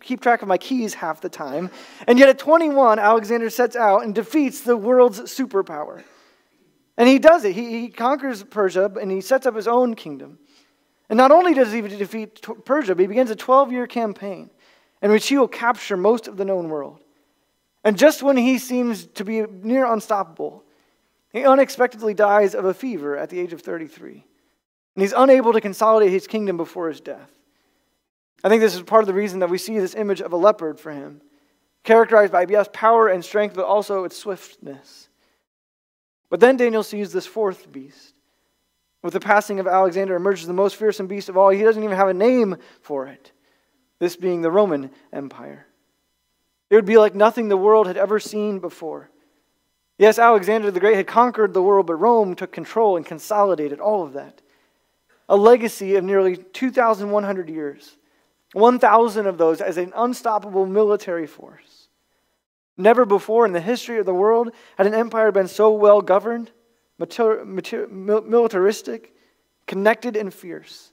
keep 0.00 0.20
track 0.20 0.42
of 0.42 0.48
my 0.48 0.58
keys 0.58 0.94
half 0.94 1.20
the 1.20 1.28
time. 1.28 1.70
And 2.06 2.18
yet 2.18 2.28
at 2.28 2.38
21, 2.38 2.98
Alexander 2.98 3.48
sets 3.48 3.74
out 3.74 4.04
and 4.04 4.14
defeats 4.14 4.60
the 4.60 4.76
world's 4.76 5.20
superpower. 5.20 6.04
And 6.98 7.08
he 7.08 7.18
does 7.18 7.44
it. 7.44 7.54
He, 7.54 7.80
he 7.80 7.88
conquers 7.88 8.42
Persia 8.42 8.92
and 9.00 9.10
he 9.10 9.22
sets 9.22 9.46
up 9.46 9.56
his 9.56 9.66
own 9.66 9.94
kingdom. 9.94 10.38
And 11.08 11.16
not 11.16 11.30
only 11.30 11.54
does 11.54 11.72
he 11.72 11.80
defeat 11.80 12.46
Persia, 12.64 12.94
but 12.94 13.00
he 13.00 13.06
begins 13.06 13.30
a 13.30 13.36
12 13.36 13.72
year 13.72 13.86
campaign 13.86 14.50
in 15.00 15.10
which 15.10 15.26
he 15.28 15.38
will 15.38 15.48
capture 15.48 15.96
most 15.96 16.28
of 16.28 16.36
the 16.36 16.44
known 16.44 16.68
world. 16.68 17.02
And 17.82 17.96
just 17.96 18.22
when 18.22 18.36
he 18.36 18.58
seems 18.58 19.06
to 19.06 19.24
be 19.24 19.42
near 19.42 19.90
unstoppable, 19.90 20.64
he 21.32 21.44
unexpectedly 21.44 22.12
dies 22.12 22.54
of 22.54 22.64
a 22.64 22.74
fever 22.74 23.16
at 23.16 23.30
the 23.30 23.40
age 23.40 23.52
of 23.52 23.62
33. 23.62 24.24
And 24.94 25.02
he's 25.02 25.14
unable 25.16 25.52
to 25.52 25.60
consolidate 25.60 26.10
his 26.10 26.26
kingdom 26.26 26.56
before 26.56 26.88
his 26.88 27.00
death. 27.00 27.30
I 28.42 28.48
think 28.48 28.60
this 28.60 28.74
is 28.74 28.82
part 28.82 29.02
of 29.02 29.06
the 29.06 29.14
reason 29.14 29.40
that 29.40 29.50
we 29.50 29.58
see 29.58 29.78
this 29.78 29.94
image 29.94 30.20
of 30.20 30.32
a 30.32 30.36
leopard 30.36 30.80
for 30.80 30.92
him, 30.92 31.20
characterized 31.84 32.32
by, 32.32 32.46
yes, 32.48 32.68
power 32.72 33.08
and 33.08 33.24
strength, 33.24 33.54
but 33.54 33.66
also 33.66 34.04
its 34.04 34.16
swiftness. 34.16 35.08
But 36.30 36.40
then 36.40 36.56
Daniel 36.56 36.82
sees 36.82 37.12
this 37.12 37.26
fourth 37.26 37.70
beast. 37.70 38.14
With 39.02 39.14
the 39.14 39.20
passing 39.20 39.60
of 39.60 39.66
Alexander 39.66 40.14
emerges 40.14 40.46
the 40.46 40.52
most 40.52 40.76
fearsome 40.76 41.06
beast 41.06 41.28
of 41.28 41.36
all. 41.36 41.48
He 41.50 41.62
doesn't 41.62 41.82
even 41.82 41.96
have 41.96 42.08
a 42.08 42.14
name 42.14 42.56
for 42.82 43.06
it, 43.06 43.32
this 43.98 44.16
being 44.16 44.42
the 44.42 44.50
Roman 44.50 44.90
Empire. 45.12 45.66
It 46.68 46.76
would 46.76 46.84
be 46.84 46.98
like 46.98 47.14
nothing 47.14 47.48
the 47.48 47.56
world 47.56 47.86
had 47.86 47.96
ever 47.96 48.20
seen 48.20 48.58
before. 48.58 49.10
Yes, 49.98 50.18
Alexander 50.18 50.70
the 50.70 50.80
Great 50.80 50.96
had 50.96 51.06
conquered 51.06 51.52
the 51.52 51.62
world, 51.62 51.86
but 51.86 51.96
Rome 51.96 52.34
took 52.34 52.52
control 52.52 52.96
and 52.96 53.04
consolidated 53.04 53.80
all 53.80 54.02
of 54.02 54.12
that. 54.14 54.40
A 55.28 55.36
legacy 55.36 55.96
of 55.96 56.04
nearly 56.04 56.36
2,100 56.36 57.48
years, 57.50 57.96
1,000 58.52 59.26
of 59.26 59.38
those 59.38 59.60
as 59.60 59.76
an 59.76 59.92
unstoppable 59.94 60.66
military 60.66 61.26
force. 61.26 61.88
Never 62.76 63.04
before 63.04 63.46
in 63.46 63.52
the 63.52 63.60
history 63.60 63.98
of 63.98 64.06
the 64.06 64.14
world 64.14 64.52
had 64.76 64.86
an 64.86 64.94
empire 64.94 65.30
been 65.30 65.48
so 65.48 65.72
well 65.72 66.00
governed, 66.00 66.50
militaristic, 66.98 69.14
connected, 69.66 70.16
and 70.16 70.32
fierce. 70.32 70.92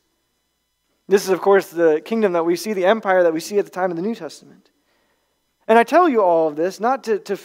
This 1.08 1.24
is, 1.24 1.30
of 1.30 1.42
course, 1.42 1.70
the 1.70 2.02
kingdom 2.04 2.34
that 2.34 2.46
we 2.46 2.58
see, 2.58 2.74
the 2.74 2.86
empire 2.86 3.24
that 3.24 3.34
we 3.34 3.40
see 3.40 3.58
at 3.58 3.66
the 3.66 3.72
time 3.72 3.92
of 3.92 3.96
the 3.96 4.04
New 4.04 4.16
Testament. 4.16 4.72
And 5.68 5.80
I 5.80 5.84
tell 5.84 6.10
you 6.10 6.22
all 6.22 6.50
of 6.50 6.56
this 6.56 6.80
not 6.80 7.04
to, 7.06 7.20
to 7.20 7.38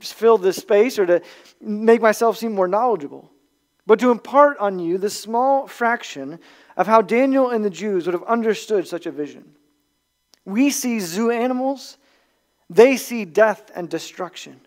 fill 0.00 0.38
this 0.38 0.56
space 0.56 0.98
or 0.98 1.06
to 1.06 1.22
make 1.60 2.00
myself 2.00 2.36
seem 2.36 2.54
more 2.54 2.68
knowledgeable, 2.68 3.30
but 3.86 3.98
to 4.00 4.10
impart 4.10 4.58
on 4.58 4.78
you 4.78 4.98
the 4.98 5.10
small 5.10 5.66
fraction 5.66 6.38
of 6.76 6.86
how 6.86 7.02
Daniel 7.02 7.50
and 7.50 7.64
the 7.64 7.70
Jews 7.70 8.06
would 8.06 8.14
have 8.14 8.24
understood 8.24 8.86
such 8.86 9.06
a 9.06 9.10
vision. 9.10 9.54
We 10.48 10.70
see 10.70 10.98
zoo 10.98 11.30
animals, 11.30 11.98
they 12.70 12.96
see 12.96 13.26
death 13.26 13.70
and 13.74 13.86
destruction. 13.86 14.60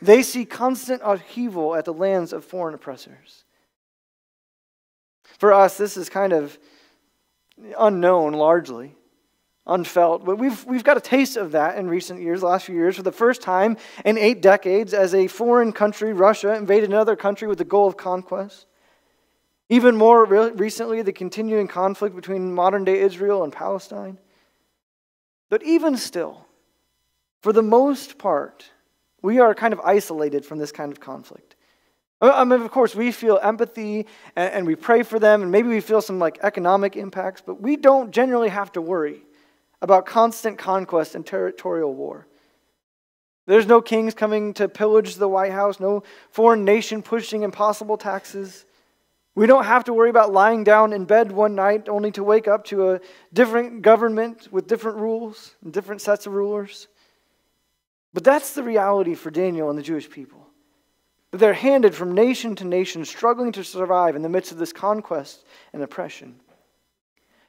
They 0.00 0.22
see 0.22 0.46
constant 0.46 1.02
upheaval 1.04 1.74
at 1.74 1.84
the 1.84 1.92
lands 1.92 2.32
of 2.32 2.42
foreign 2.42 2.74
oppressors. 2.74 3.44
For 5.38 5.52
us, 5.52 5.76
this 5.76 5.98
is 5.98 6.08
kind 6.08 6.32
of 6.32 6.58
unknown 7.78 8.32
largely 8.32 8.94
unfelt. 9.66 10.24
But 10.24 10.38
we've, 10.38 10.64
we've 10.64 10.84
got 10.84 10.96
a 10.96 11.02
taste 11.02 11.36
of 11.36 11.52
that 11.52 11.76
in 11.76 11.90
recent 11.90 12.22
years, 12.22 12.42
last 12.42 12.64
few 12.64 12.74
years, 12.74 12.96
for 12.96 13.02
the 13.02 13.12
first 13.12 13.42
time 13.42 13.76
in 14.06 14.16
eight 14.16 14.40
decades, 14.40 14.94
as 14.94 15.14
a 15.14 15.26
foreign 15.26 15.72
country, 15.72 16.14
Russia, 16.14 16.54
invaded 16.54 16.88
another 16.88 17.14
country 17.14 17.46
with 17.46 17.58
the 17.58 17.64
goal 17.64 17.88
of 17.88 17.98
conquest. 17.98 18.64
Even 19.68 19.96
more 19.96 20.24
re- 20.24 20.52
recently, 20.52 21.02
the 21.02 21.12
continuing 21.12 21.68
conflict 21.68 22.16
between 22.16 22.54
modern 22.54 22.84
day 22.84 23.00
Israel 23.00 23.44
and 23.44 23.52
Palestine. 23.52 24.16
But 25.48 25.62
even 25.62 25.96
still, 25.96 26.46
for 27.42 27.52
the 27.52 27.62
most 27.62 28.18
part, 28.18 28.70
we 29.22 29.38
are 29.38 29.54
kind 29.54 29.72
of 29.72 29.80
isolated 29.80 30.44
from 30.44 30.58
this 30.58 30.72
kind 30.72 30.92
of 30.92 31.00
conflict. 31.00 31.56
I 32.20 32.44
mean, 32.44 32.60
of 32.60 32.70
course, 32.70 32.94
we 32.96 33.12
feel 33.12 33.38
empathy 33.42 34.06
and, 34.34 34.52
and 34.52 34.66
we 34.66 34.74
pray 34.74 35.04
for 35.04 35.18
them, 35.18 35.42
and 35.42 35.52
maybe 35.52 35.68
we 35.68 35.80
feel 35.80 36.02
some 36.02 36.18
like 36.18 36.38
economic 36.42 36.96
impacts, 36.96 37.42
but 37.44 37.60
we 37.60 37.76
don't 37.76 38.10
generally 38.10 38.48
have 38.48 38.72
to 38.72 38.80
worry 38.80 39.22
about 39.80 40.04
constant 40.04 40.58
conquest 40.58 41.14
and 41.14 41.24
territorial 41.24 41.94
war. 41.94 42.26
There's 43.46 43.66
no 43.66 43.80
kings 43.80 44.14
coming 44.14 44.52
to 44.54 44.68
pillage 44.68 45.14
the 45.14 45.28
White 45.28 45.52
House, 45.52 45.78
no 45.78 46.02
foreign 46.30 46.64
nation 46.64 47.02
pushing 47.02 47.44
impossible 47.44 47.96
taxes. 47.96 48.66
We 49.38 49.46
don't 49.46 49.66
have 49.66 49.84
to 49.84 49.92
worry 49.92 50.10
about 50.10 50.32
lying 50.32 50.64
down 50.64 50.92
in 50.92 51.04
bed 51.04 51.30
one 51.30 51.54
night 51.54 51.88
only 51.88 52.10
to 52.10 52.24
wake 52.24 52.48
up 52.48 52.64
to 52.64 52.90
a 52.90 53.00
different 53.32 53.82
government 53.82 54.48
with 54.50 54.66
different 54.66 54.98
rules 54.98 55.54
and 55.62 55.72
different 55.72 56.00
sets 56.00 56.26
of 56.26 56.32
rulers. 56.32 56.88
But 58.12 58.24
that's 58.24 58.54
the 58.54 58.64
reality 58.64 59.14
for 59.14 59.30
Daniel 59.30 59.70
and 59.70 59.78
the 59.78 59.82
Jewish 59.84 60.10
people. 60.10 60.44
That 61.30 61.38
they're 61.38 61.52
handed 61.52 61.94
from 61.94 62.16
nation 62.16 62.56
to 62.56 62.64
nation, 62.64 63.04
struggling 63.04 63.52
to 63.52 63.62
survive 63.62 64.16
in 64.16 64.22
the 64.22 64.28
midst 64.28 64.50
of 64.50 64.58
this 64.58 64.72
conquest 64.72 65.44
and 65.72 65.84
oppression. 65.84 66.40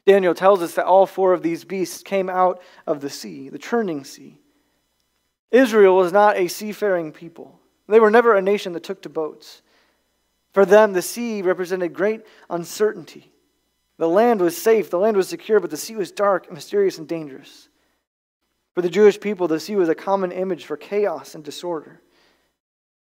Daniel 0.05 0.35
tells 0.35 0.61
us 0.61 0.75
that 0.75 0.85
all 0.85 1.07
four 1.07 1.33
of 1.33 1.41
these 1.41 1.63
beasts 1.63 2.03
came 2.03 2.29
out 2.29 2.61
of 2.85 3.01
the 3.01 3.09
sea, 3.09 3.49
the 3.49 3.57
churning 3.57 4.03
sea. 4.03 4.39
Israel 5.49 5.95
was 5.95 6.13
not 6.13 6.37
a 6.37 6.49
seafaring 6.49 7.13
people. 7.13 7.59
They 7.87 7.99
were 7.99 8.11
never 8.11 8.35
a 8.35 8.43
nation 8.43 8.73
that 8.73 8.83
took 8.83 9.01
to 9.01 9.09
boats. 9.09 9.63
For 10.51 10.65
them, 10.65 10.93
the 10.93 11.01
sea 11.01 11.41
represented 11.41 11.93
great 11.93 12.21
uncertainty. 12.49 13.31
The 13.97 14.07
land 14.07 14.41
was 14.41 14.57
safe, 14.57 14.89
the 14.89 14.99
land 14.99 15.17
was 15.17 15.27
secure, 15.27 15.59
but 15.59 15.69
the 15.69 15.77
sea 15.77 15.95
was 15.95 16.11
dark, 16.11 16.51
mysterious, 16.51 16.97
and 16.97 17.07
dangerous. 17.07 17.67
For 18.73 18.81
the 18.81 18.89
Jewish 18.89 19.19
people, 19.19 19.47
the 19.47 19.59
sea 19.59 19.75
was 19.75 19.89
a 19.89 19.95
common 19.95 20.31
image 20.31 20.65
for 20.65 20.77
chaos 20.77 21.35
and 21.35 21.43
disorder. 21.43 22.01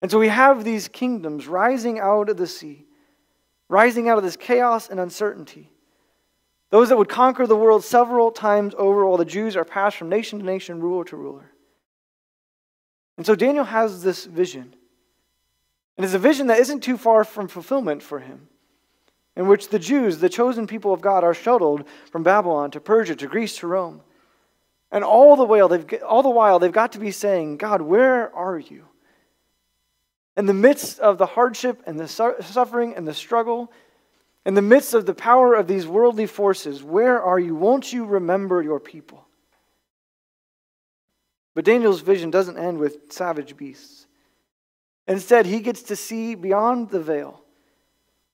And 0.02 0.12
so 0.12 0.20
we 0.20 0.28
have 0.28 0.64
these 0.64 0.88
kingdoms 0.88 1.48
rising 1.48 2.00
out 2.00 2.30
of 2.30 2.38
the 2.38 2.46
sea, 2.48 2.86
rising 3.70 4.08
out 4.08 4.18
of 4.18 4.24
this 4.24 4.36
chaos 4.36 4.90
and 4.90 5.00
uncertainty. 5.00 5.72
Those 6.70 6.90
that 6.90 6.98
would 6.98 7.10
conquer 7.10 7.48
the 7.48 7.56
world 7.56 7.84
several 7.84 8.32
times 8.32 8.76
over 8.78 9.06
while 9.06 9.18
the 9.18 9.26
Jews 9.26 9.56
are 9.56 9.66
passed 9.66 9.98
from 9.98 10.10
nation 10.10 10.40
to 10.40 10.46
nation, 10.46 10.80
ruler 10.80 11.06
to 11.06 11.16
ruler. 11.16 11.52
And 13.18 13.26
so 13.26 13.36
Daniel 13.36 13.64
has 13.64 14.04
this 14.04 14.26
vision. 14.26 14.76
And 15.98 16.06
it's 16.06 16.14
a 16.14 16.20
vision 16.20 16.48
that 16.48 16.60
isn't 16.60 16.82
too 16.82 16.98
far 16.98 17.24
from 17.24 17.48
fulfillment 17.48 18.02
for 18.02 18.20
him, 18.20 18.48
in 19.36 19.48
which 19.48 19.70
the 19.70 19.80
Jews, 19.80 20.18
the 20.18 20.30
chosen 20.30 20.68
people 20.68 20.94
of 20.94 21.02
God, 21.02 21.24
are 21.24 21.34
shuttled 21.34 21.86
from 22.12 22.24
Babylon 22.24 22.72
to 22.72 22.80
Persia 22.80 23.16
to 23.16 23.28
Greece 23.28 23.58
to 23.58 23.68
Rome. 23.68 24.02
And 24.92 25.04
all 25.04 25.36
the 25.36 25.44
while 25.44 25.68
they've, 25.68 26.04
all 26.04 26.24
the 26.24 26.30
while, 26.30 26.60
they've 26.60 26.72
got 26.72 26.92
to 26.94 27.00
be 27.00 27.12
saying, 27.12 27.58
God, 27.58 27.82
where 27.82 28.36
are 28.36 28.60
you? 28.60 28.86
In 30.36 30.46
the 30.46 30.54
midst 30.54 31.00
of 31.00 31.18
the 31.18 31.26
hardship 31.26 31.84
and 31.86 32.00
the 32.00 32.08
suffering 32.08 32.96
and 32.96 33.08
the 33.08 33.14
struggle, 33.14 33.72
in 34.46 34.56
the 34.56 34.62
midst 34.62 34.94
of 34.94 35.06
the 35.06 35.14
power 35.14 35.54
of 35.54 35.68
these 35.68 35.88
worldly 35.88 36.26
forces, 36.26 36.84
where 36.84 37.22
are 37.22 37.40
you? 37.40 37.56
Won't 37.56 37.94
you 37.94 38.06
remember 38.06 38.62
your 38.62 38.80
people? 38.80 39.26
But 41.56 41.66
Daniel's 41.66 42.02
vision 42.02 42.32
doesn't 42.32 42.58
end 42.58 42.80
with 42.80 43.14
savage 43.14 43.56
beasts. 43.56 44.08
Instead, 45.08 45.46
he 45.46 45.60
gets 45.60 45.82
to 45.84 45.96
see 45.96 46.36
beyond 46.36 46.90
the 46.90 47.00
veil, 47.00 47.42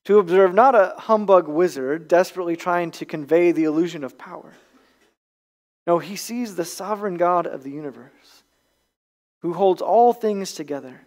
to 0.06 0.20
observe 0.20 0.54
not 0.54 0.76
a 0.76 0.94
humbug 0.98 1.48
wizard 1.48 2.08
desperately 2.08 2.56
trying 2.56 2.92
to 2.92 3.06
convey 3.06 3.52
the 3.52 3.64
illusion 3.64 4.04
of 4.04 4.18
power. 4.18 4.54
No, 5.88 6.00
he 6.00 6.16
sees 6.16 6.56
the 6.56 6.66
sovereign 6.66 7.18
God 7.18 7.48
of 7.48 7.64
the 7.64 7.72
universe, 7.72 8.44
who 9.40 9.54
holds 9.54 9.82
all 9.82 10.14
things 10.14 10.54
together, 10.54 11.02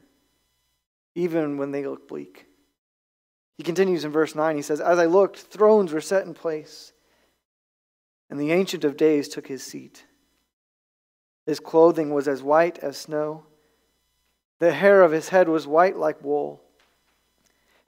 even 1.14 1.56
when 1.56 1.70
they 1.70 1.86
look 1.86 2.08
bleak. 2.08 2.46
He 3.56 3.62
continues 3.62 4.04
in 4.04 4.10
verse 4.10 4.34
9. 4.34 4.56
He 4.56 4.62
says, 4.62 4.80
As 4.80 4.98
I 4.98 5.06
looked, 5.06 5.38
thrones 5.38 5.92
were 5.92 6.00
set 6.00 6.26
in 6.26 6.34
place, 6.34 6.92
and 8.28 8.40
the 8.40 8.50
Ancient 8.50 8.82
of 8.82 8.96
Days 8.96 9.28
took 9.28 9.46
his 9.46 9.62
seat. 9.62 10.04
His 11.46 11.60
clothing 11.60 12.12
was 12.12 12.26
as 12.26 12.42
white 12.42 12.78
as 12.78 12.96
snow, 12.96 13.44
the 14.62 14.70
hair 14.70 15.02
of 15.02 15.10
his 15.10 15.30
head 15.30 15.48
was 15.48 15.66
white 15.66 15.96
like 15.96 16.22
wool. 16.22 16.62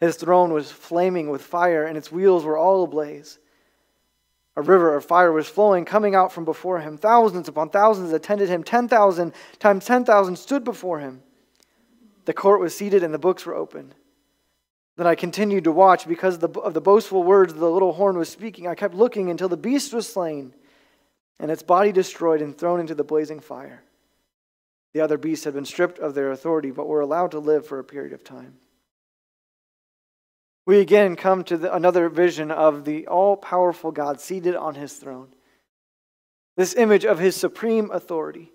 His 0.01 0.17
throne 0.17 0.53
was 0.53 0.73
flaming 0.73 1.31
with 1.31 1.41
fire, 1.41 1.85
and 1.85 1.97
its 1.97 2.11
wheels 2.11 2.43
were 2.43 2.59
all 2.59 2.83
ablaze. 2.83 3.39
A 4.57 4.61
river 4.61 4.97
of 4.97 5.05
fire 5.05 5.31
was 5.31 5.47
flowing, 5.47 5.85
coming 5.85 6.17
out 6.17 6.33
from 6.33 6.45
before 6.45 6.81
him. 6.81 6.99
Thousands 6.99 7.47
upon 7.47 7.69
thousands 7.69 8.13
attended 8.13 8.49
him. 8.49 8.65
10,000 8.65 9.33
times 9.61 9.85
10,000 9.85 10.35
stood 10.35 10.65
before 10.65 10.99
him. 10.99 11.23
The 12.25 12.35
court 12.35 12.61
was 12.61 12.77
seated, 12.77 13.05
and 13.05 13.15
the 13.15 13.21
books 13.21 13.47
were 13.47 13.55
opened. 13.55 13.95
Then 14.97 15.07
I 15.07 15.15
continued 15.15 15.63
to 15.65 15.73
watch 15.73 16.09
because 16.09 16.43
of 16.43 16.53
the, 16.53 16.61
of 16.61 16.75
the 16.75 16.81
boastful 16.81 17.23
words 17.23 17.55
the 17.55 17.71
little 17.71 17.93
horn 17.93 18.19
was 18.19 18.29
speaking. 18.29 18.67
I 18.67 18.75
kept 18.75 18.95
looking 18.95 19.31
until 19.31 19.49
the 19.49 19.57
beast 19.57 19.95
was 19.95 20.13
slain 20.13 20.53
and 21.39 21.53
its 21.53 21.63
body 21.63 21.93
destroyed 21.93 22.43
and 22.43 22.59
thrown 22.59 22.81
into 22.81 22.97
the 22.97 23.05
blazing 23.05 23.39
fire. 23.39 23.85
The 24.95 25.01
other 25.01 25.19
beasts 25.19 25.45
had 25.45 25.55
been 25.55 25.65
stripped 25.65 25.99
of 25.99 26.15
their 26.15 26.31
authority, 26.31 26.71
but 26.71 26.87
were 26.87 27.01
allowed 27.01 27.33
to 27.33 27.41
live 27.41 27.67
for 27.67 27.81
a 27.81 27.85
period 27.85 28.13
of 28.13 28.23
time. 28.23 28.55
We 30.67 30.79
again 30.79 31.17
come 31.17 31.45
to 31.45 31.59
the, 31.59 31.75
another 31.75 32.09
vision 32.09 32.51
of 32.51 32.85
the 32.85 33.09
all 33.09 33.37
powerful 33.37 33.91
God 33.91 34.21
seated 34.21 34.55
on 34.55 34.77
his 34.77 34.95
throne. 34.95 35.35
This 36.57 36.77
image 36.77 37.05
of 37.05 37.19
his 37.19 37.37
supreme 37.37 37.91
authority. 37.91 38.53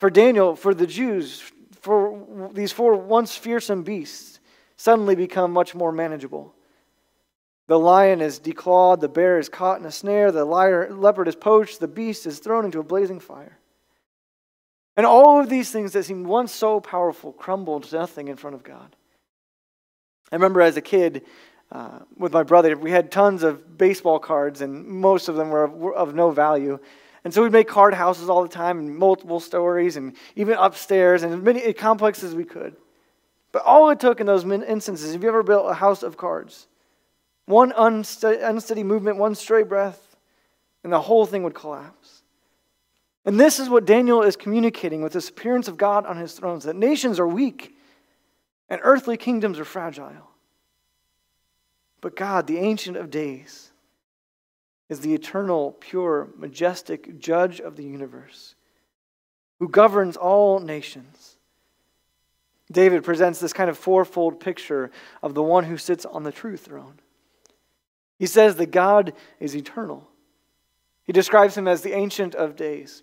For 0.00 0.10
Daniel, 0.10 0.56
for 0.56 0.74
the 0.74 0.86
Jews, 0.86 1.42
for 1.80 2.50
these 2.52 2.72
four 2.72 2.96
once 2.96 3.36
fearsome 3.36 3.82
beasts 3.82 4.40
suddenly 4.76 5.14
become 5.14 5.52
much 5.52 5.74
more 5.74 5.92
manageable. 5.92 6.54
The 7.68 7.78
lion 7.78 8.20
is 8.20 8.40
declawed, 8.40 9.00
the 9.00 9.08
bear 9.08 9.38
is 9.38 9.48
caught 9.48 9.78
in 9.78 9.86
a 9.86 9.92
snare, 9.92 10.32
the 10.32 10.44
liar, 10.44 10.92
leopard 10.92 11.28
is 11.28 11.36
poached, 11.36 11.78
the 11.78 11.86
beast 11.86 12.26
is 12.26 12.38
thrown 12.38 12.64
into 12.64 12.80
a 12.80 12.84
blazing 12.84 13.20
fire. 13.20 13.58
And 14.96 15.06
all 15.06 15.40
of 15.40 15.48
these 15.48 15.70
things 15.70 15.92
that 15.92 16.04
seemed 16.04 16.26
once 16.26 16.52
so 16.52 16.80
powerful 16.80 17.32
crumbled 17.32 17.84
to 17.84 17.96
nothing 17.96 18.28
in 18.28 18.36
front 18.36 18.54
of 18.54 18.62
God. 18.62 18.94
I 20.30 20.36
remember 20.36 20.60
as 20.60 20.76
a 20.76 20.82
kid 20.82 21.24
uh, 21.70 22.00
with 22.16 22.32
my 22.32 22.42
brother, 22.42 22.76
we 22.76 22.90
had 22.90 23.10
tons 23.10 23.42
of 23.42 23.78
baseball 23.78 24.18
cards, 24.18 24.60
and 24.60 24.86
most 24.86 25.28
of 25.28 25.36
them 25.36 25.50
were 25.50 25.64
of, 25.64 25.72
were 25.72 25.94
of 25.94 26.14
no 26.14 26.30
value. 26.30 26.78
And 27.24 27.32
so 27.32 27.42
we'd 27.42 27.52
make 27.52 27.68
card 27.68 27.94
houses 27.94 28.28
all 28.28 28.42
the 28.42 28.48
time, 28.48 28.78
and 28.78 28.96
multiple 28.96 29.40
stories, 29.40 29.96
and 29.96 30.14
even 30.36 30.56
upstairs, 30.58 31.22
and 31.22 31.32
as 31.32 31.40
many 31.40 31.72
complexes 31.72 32.30
as 32.30 32.34
we 32.34 32.44
could. 32.44 32.76
But 33.52 33.62
all 33.64 33.90
it 33.90 34.00
took 34.00 34.20
in 34.20 34.26
those 34.26 34.44
instances, 34.44 35.14
if 35.14 35.22
you 35.22 35.28
ever 35.28 35.42
built 35.42 35.70
a 35.70 35.74
house 35.74 36.02
of 36.02 36.16
cards? 36.16 36.66
One 37.46 37.72
unsteady 37.76 38.82
movement, 38.82 39.18
one 39.18 39.34
stray 39.34 39.62
breath, 39.62 40.16
and 40.84 40.92
the 40.92 41.00
whole 41.00 41.26
thing 41.26 41.42
would 41.42 41.54
collapse. 41.54 42.21
And 43.24 43.38
this 43.38 43.60
is 43.60 43.68
what 43.68 43.84
Daniel 43.84 44.22
is 44.22 44.36
communicating 44.36 45.02
with 45.02 45.12
this 45.12 45.28
appearance 45.28 45.68
of 45.68 45.76
God 45.76 46.06
on 46.06 46.16
his 46.16 46.32
thrones 46.32 46.64
that 46.64 46.76
nations 46.76 47.20
are 47.20 47.28
weak 47.28 47.76
and 48.68 48.80
earthly 48.82 49.16
kingdoms 49.16 49.58
are 49.58 49.64
fragile. 49.64 50.30
But 52.00 52.16
God, 52.16 52.46
the 52.46 52.58
Ancient 52.58 52.96
of 52.96 53.10
Days, 53.10 53.70
is 54.88 55.00
the 55.00 55.14
eternal, 55.14 55.72
pure, 55.72 56.28
majestic 56.36 57.18
judge 57.18 57.60
of 57.60 57.76
the 57.76 57.84
universe 57.84 58.56
who 59.58 59.68
governs 59.68 60.16
all 60.16 60.58
nations. 60.58 61.36
David 62.70 63.04
presents 63.04 63.38
this 63.38 63.52
kind 63.52 63.70
of 63.70 63.78
fourfold 63.78 64.40
picture 64.40 64.90
of 65.22 65.34
the 65.34 65.42
one 65.42 65.64
who 65.64 65.76
sits 65.76 66.04
on 66.04 66.24
the 66.24 66.32
true 66.32 66.56
throne. 66.56 66.98
He 68.18 68.26
says 68.26 68.56
that 68.56 68.72
God 68.72 69.12
is 69.38 69.54
eternal. 69.54 70.08
He 71.04 71.12
describes 71.12 71.56
him 71.56 71.68
as 71.68 71.82
the 71.82 71.94
Ancient 71.94 72.34
of 72.34 72.56
Days. 72.56 73.02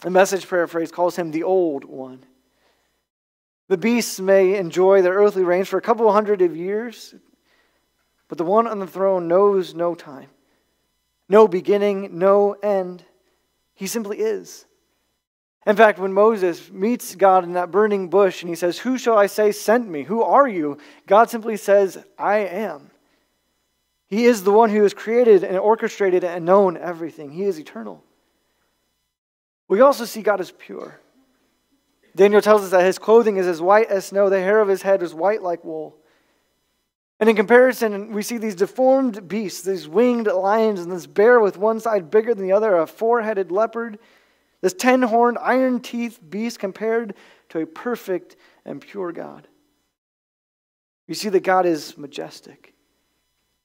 The 0.00 0.10
message 0.10 0.48
paraphrase 0.48 0.92
calls 0.92 1.16
him 1.16 1.30
the 1.30 1.42
Old 1.42 1.84
One. 1.84 2.24
The 3.68 3.76
beasts 3.76 4.20
may 4.20 4.56
enjoy 4.56 5.02
their 5.02 5.14
earthly 5.14 5.42
reigns 5.42 5.68
for 5.68 5.76
a 5.76 5.82
couple 5.82 6.10
hundred 6.12 6.40
of 6.40 6.56
years, 6.56 7.14
but 8.28 8.38
the 8.38 8.44
one 8.44 8.66
on 8.66 8.78
the 8.78 8.86
throne 8.86 9.28
knows 9.28 9.74
no 9.74 9.94
time, 9.94 10.30
no 11.28 11.48
beginning, 11.48 12.18
no 12.18 12.52
end. 12.52 13.04
He 13.74 13.86
simply 13.86 14.18
is. 14.18 14.64
In 15.66 15.76
fact, 15.76 15.98
when 15.98 16.14
Moses 16.14 16.70
meets 16.70 17.14
God 17.14 17.44
in 17.44 17.52
that 17.52 17.70
burning 17.70 18.08
bush 18.08 18.42
and 18.42 18.48
he 18.48 18.54
says, 18.54 18.78
Who 18.78 18.96
shall 18.96 19.18
I 19.18 19.26
say 19.26 19.52
sent 19.52 19.86
me? 19.86 20.04
Who 20.04 20.22
are 20.22 20.48
you? 20.48 20.78
God 21.06 21.28
simply 21.28 21.58
says, 21.58 22.02
I 22.18 22.38
am. 22.38 22.90
He 24.06 24.24
is 24.24 24.42
the 24.42 24.52
one 24.52 24.70
who 24.70 24.82
has 24.82 24.94
created 24.94 25.44
and 25.44 25.58
orchestrated 25.58 26.24
and 26.24 26.46
known 26.46 26.78
everything. 26.78 27.32
He 27.32 27.44
is 27.44 27.58
eternal. 27.58 28.02
We 29.68 29.80
also 29.80 30.04
see 30.04 30.22
God 30.22 30.40
as 30.40 30.50
pure. 30.50 30.98
Daniel 32.16 32.40
tells 32.40 32.62
us 32.62 32.70
that 32.70 32.84
his 32.84 32.98
clothing 32.98 33.36
is 33.36 33.46
as 33.46 33.62
white 33.62 33.88
as 33.88 34.06
snow, 34.06 34.28
the 34.28 34.40
hair 34.40 34.60
of 34.60 34.68
his 34.68 34.82
head 34.82 35.02
is 35.02 35.14
white 35.14 35.42
like 35.42 35.64
wool. 35.64 35.96
And 37.20 37.28
in 37.28 37.36
comparison, 37.36 38.12
we 38.12 38.22
see 38.22 38.38
these 38.38 38.54
deformed 38.54 39.28
beasts, 39.28 39.62
these 39.62 39.88
winged 39.88 40.26
lions, 40.26 40.80
and 40.80 40.90
this 40.90 41.06
bear 41.06 41.40
with 41.40 41.58
one 41.58 41.80
side 41.80 42.10
bigger 42.10 42.34
than 42.34 42.46
the 42.46 42.52
other, 42.52 42.76
a 42.76 42.86
four 42.86 43.22
headed 43.22 43.50
leopard, 43.52 43.98
this 44.60 44.72
ten 44.72 45.02
horned, 45.02 45.38
iron 45.40 45.80
teeth 45.80 46.18
beast 46.28 46.58
compared 46.58 47.14
to 47.50 47.60
a 47.60 47.66
perfect 47.66 48.36
and 48.64 48.80
pure 48.80 49.12
God. 49.12 49.46
You 51.06 51.14
see 51.14 51.28
that 51.28 51.40
God 51.40 51.66
is 51.66 51.96
majestic 51.96 52.74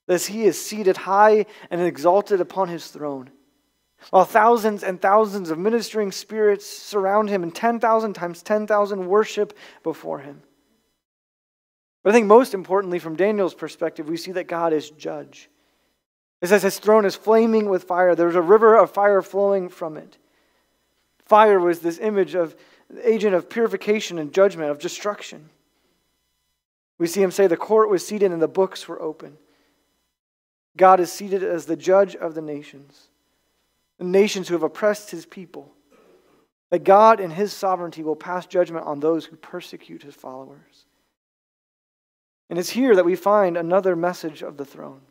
as 0.08 0.26
he 0.26 0.44
is 0.44 0.64
seated 0.64 0.98
high 0.98 1.46
and 1.70 1.82
exalted 1.82 2.42
upon 2.42 2.70
his 2.70 2.88
throne, 2.88 3.30
while 4.10 4.26
thousands 4.26 4.84
and 4.84 5.02
thousands 5.02 5.50
of 5.50 5.58
ministering 5.58 6.12
spirits 6.12 6.66
surround 6.66 7.30
him 7.30 7.44
and 7.44 7.54
10,000 7.54 8.14
times 8.14 8.44
10,000 8.44 9.08
worship 9.08 9.58
before 9.84 10.20
him. 10.20 10.42
But 12.04 12.10
I 12.10 12.14
think 12.14 12.28
most 12.28 12.54
importantly, 12.54 13.00
from 13.00 13.16
Daniel's 13.16 13.54
perspective, 13.54 14.10
we 14.10 14.18
see 14.18 14.34
that 14.34 14.48
God 14.48 14.74
is 14.74 14.90
judge. 14.90 15.50
It 16.42 16.48
says 16.48 16.62
his 16.62 16.80
throne 16.80 17.06
is 17.06 17.16
flaming 17.16 17.70
with 17.70 17.86
fire. 17.86 18.16
There's 18.16 18.36
a 18.36 18.42
river 18.42 18.76
of 18.76 18.92
fire 18.92 19.22
flowing 19.22 19.70
from 19.70 19.96
it. 19.96 20.18
Fire 21.26 21.60
was 21.60 21.80
this 21.80 22.00
image 22.00 22.36
of 22.36 22.56
agent 23.04 23.34
of 23.34 23.50
purification 23.50 24.20
and 24.20 24.34
judgment, 24.34 24.70
of 24.70 24.80
destruction. 24.80 25.50
We 26.98 27.08
see 27.08 27.22
him 27.22 27.32
say 27.32 27.48
the 27.48 27.58
court 27.58 27.90
was 27.90 28.06
seated 28.06 28.32
and 28.32 28.42
the 28.42 28.48
books 28.48 28.88
were 28.88 29.02
open. 29.02 29.38
God 30.76 31.00
is 31.00 31.12
seated 31.12 31.44
as 31.44 31.66
the 31.66 31.76
judge 31.76 32.16
of 32.16 32.36
the 32.36 32.42
nations, 32.42 33.08
the 33.98 34.06
nations 34.06 34.48
who 34.48 34.56
have 34.56 34.64
oppressed 34.64 35.12
his 35.12 35.26
people. 35.26 35.72
That 36.70 36.84
God 36.84 37.20
in 37.20 37.30
his 37.30 37.54
sovereignty 37.54 38.02
will 38.02 38.16
pass 38.16 38.48
judgment 38.48 38.86
on 38.86 39.00
those 39.00 39.26
who 39.26 39.36
persecute 39.36 40.02
his 40.02 40.16
followers. 40.16 40.86
And 42.50 42.58
it's 42.58 42.70
here 42.70 42.96
that 42.96 43.06
we 43.06 43.16
find 43.16 43.58
another 43.58 43.96
message 43.96 44.42
of 44.42 44.58
the 44.58 44.66
throne. 44.66 45.02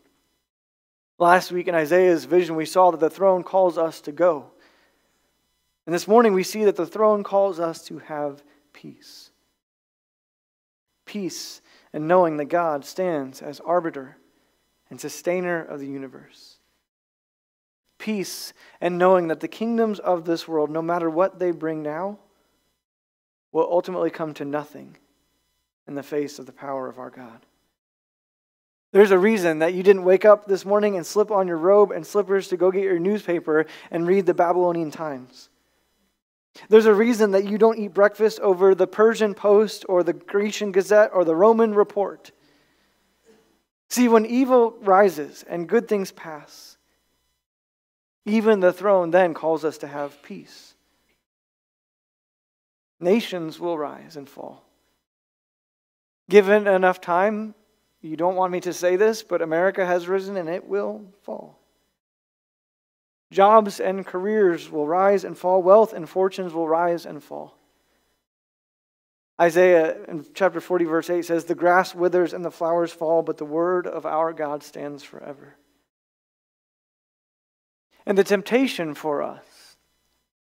Last 1.18 1.52
week 1.52 1.68
in 1.68 1.74
Isaiah's 1.74 2.24
vision, 2.24 2.56
we 2.56 2.66
saw 2.66 2.90
that 2.90 3.00
the 3.00 3.10
throne 3.10 3.44
calls 3.44 3.78
us 3.78 4.00
to 4.02 4.12
go. 4.12 4.50
And 5.86 5.94
this 5.94 6.08
morning, 6.08 6.32
we 6.32 6.42
see 6.42 6.64
that 6.64 6.76
the 6.76 6.86
throne 6.86 7.22
calls 7.22 7.60
us 7.60 7.84
to 7.86 7.98
have 7.98 8.42
peace. 8.72 9.30
Peace 11.04 11.60
and 11.92 12.08
knowing 12.08 12.38
that 12.38 12.46
God 12.46 12.84
stands 12.84 13.42
as 13.42 13.60
arbiter 13.60 14.16
and 14.90 15.00
sustainer 15.00 15.62
of 15.62 15.80
the 15.80 15.86
universe. 15.86 16.51
Peace 18.02 18.52
and 18.80 18.98
knowing 18.98 19.28
that 19.28 19.38
the 19.38 19.46
kingdoms 19.46 20.00
of 20.00 20.24
this 20.24 20.48
world, 20.48 20.70
no 20.70 20.82
matter 20.82 21.08
what 21.08 21.38
they 21.38 21.52
bring 21.52 21.84
now, 21.84 22.18
will 23.52 23.68
ultimately 23.70 24.10
come 24.10 24.34
to 24.34 24.44
nothing 24.44 24.96
in 25.86 25.94
the 25.94 26.02
face 26.02 26.40
of 26.40 26.46
the 26.46 26.52
power 26.52 26.88
of 26.88 26.98
our 26.98 27.10
God. 27.10 27.46
There's 28.90 29.12
a 29.12 29.18
reason 29.18 29.60
that 29.60 29.74
you 29.74 29.84
didn't 29.84 30.02
wake 30.02 30.24
up 30.24 30.46
this 30.46 30.64
morning 30.64 30.96
and 30.96 31.06
slip 31.06 31.30
on 31.30 31.46
your 31.46 31.58
robe 31.58 31.92
and 31.92 32.04
slippers 32.04 32.48
to 32.48 32.56
go 32.56 32.72
get 32.72 32.82
your 32.82 32.98
newspaper 32.98 33.66
and 33.92 34.04
read 34.04 34.26
the 34.26 34.34
Babylonian 34.34 34.90
Times. 34.90 35.48
There's 36.68 36.86
a 36.86 36.94
reason 36.94 37.30
that 37.30 37.44
you 37.44 37.56
don't 37.56 37.78
eat 37.78 37.94
breakfast 37.94 38.40
over 38.40 38.74
the 38.74 38.88
Persian 38.88 39.32
Post 39.32 39.84
or 39.88 40.02
the 40.02 40.12
Grecian 40.12 40.72
Gazette 40.72 41.12
or 41.14 41.24
the 41.24 41.36
Roman 41.36 41.72
Report. 41.72 42.32
See, 43.90 44.08
when 44.08 44.26
evil 44.26 44.74
rises 44.80 45.44
and 45.48 45.68
good 45.68 45.86
things 45.86 46.10
pass, 46.10 46.71
even 48.24 48.60
the 48.60 48.72
throne 48.72 49.10
then 49.10 49.34
calls 49.34 49.64
us 49.64 49.78
to 49.78 49.86
have 49.86 50.22
peace. 50.22 50.74
Nations 53.00 53.58
will 53.58 53.76
rise 53.76 54.16
and 54.16 54.28
fall. 54.28 54.64
Given 56.30 56.68
enough 56.68 57.00
time, 57.00 57.54
you 58.00 58.16
don't 58.16 58.36
want 58.36 58.52
me 58.52 58.60
to 58.60 58.72
say 58.72 58.96
this, 58.96 59.22
but 59.22 59.42
America 59.42 59.84
has 59.84 60.06
risen 60.06 60.36
and 60.36 60.48
it 60.48 60.66
will 60.66 61.04
fall. 61.22 61.58
Jobs 63.32 63.80
and 63.80 64.06
careers 64.06 64.70
will 64.70 64.86
rise 64.86 65.24
and 65.24 65.36
fall. 65.36 65.62
Wealth 65.62 65.92
and 65.92 66.08
fortunes 66.08 66.52
will 66.52 66.68
rise 66.68 67.06
and 67.06 67.22
fall. 67.22 67.56
Isaiah 69.40 69.96
in 70.06 70.26
chapter 70.34 70.60
40, 70.60 70.84
verse 70.84 71.10
8 71.10 71.24
says, 71.24 71.44
The 71.44 71.54
grass 71.54 71.94
withers 71.94 72.34
and 72.34 72.44
the 72.44 72.50
flowers 72.50 72.92
fall, 72.92 73.22
but 73.22 73.38
the 73.38 73.44
word 73.44 73.86
of 73.86 74.06
our 74.06 74.32
God 74.32 74.62
stands 74.62 75.02
forever. 75.02 75.56
And 78.06 78.18
the 78.18 78.24
temptation 78.24 78.94
for 78.94 79.22
us 79.22 79.76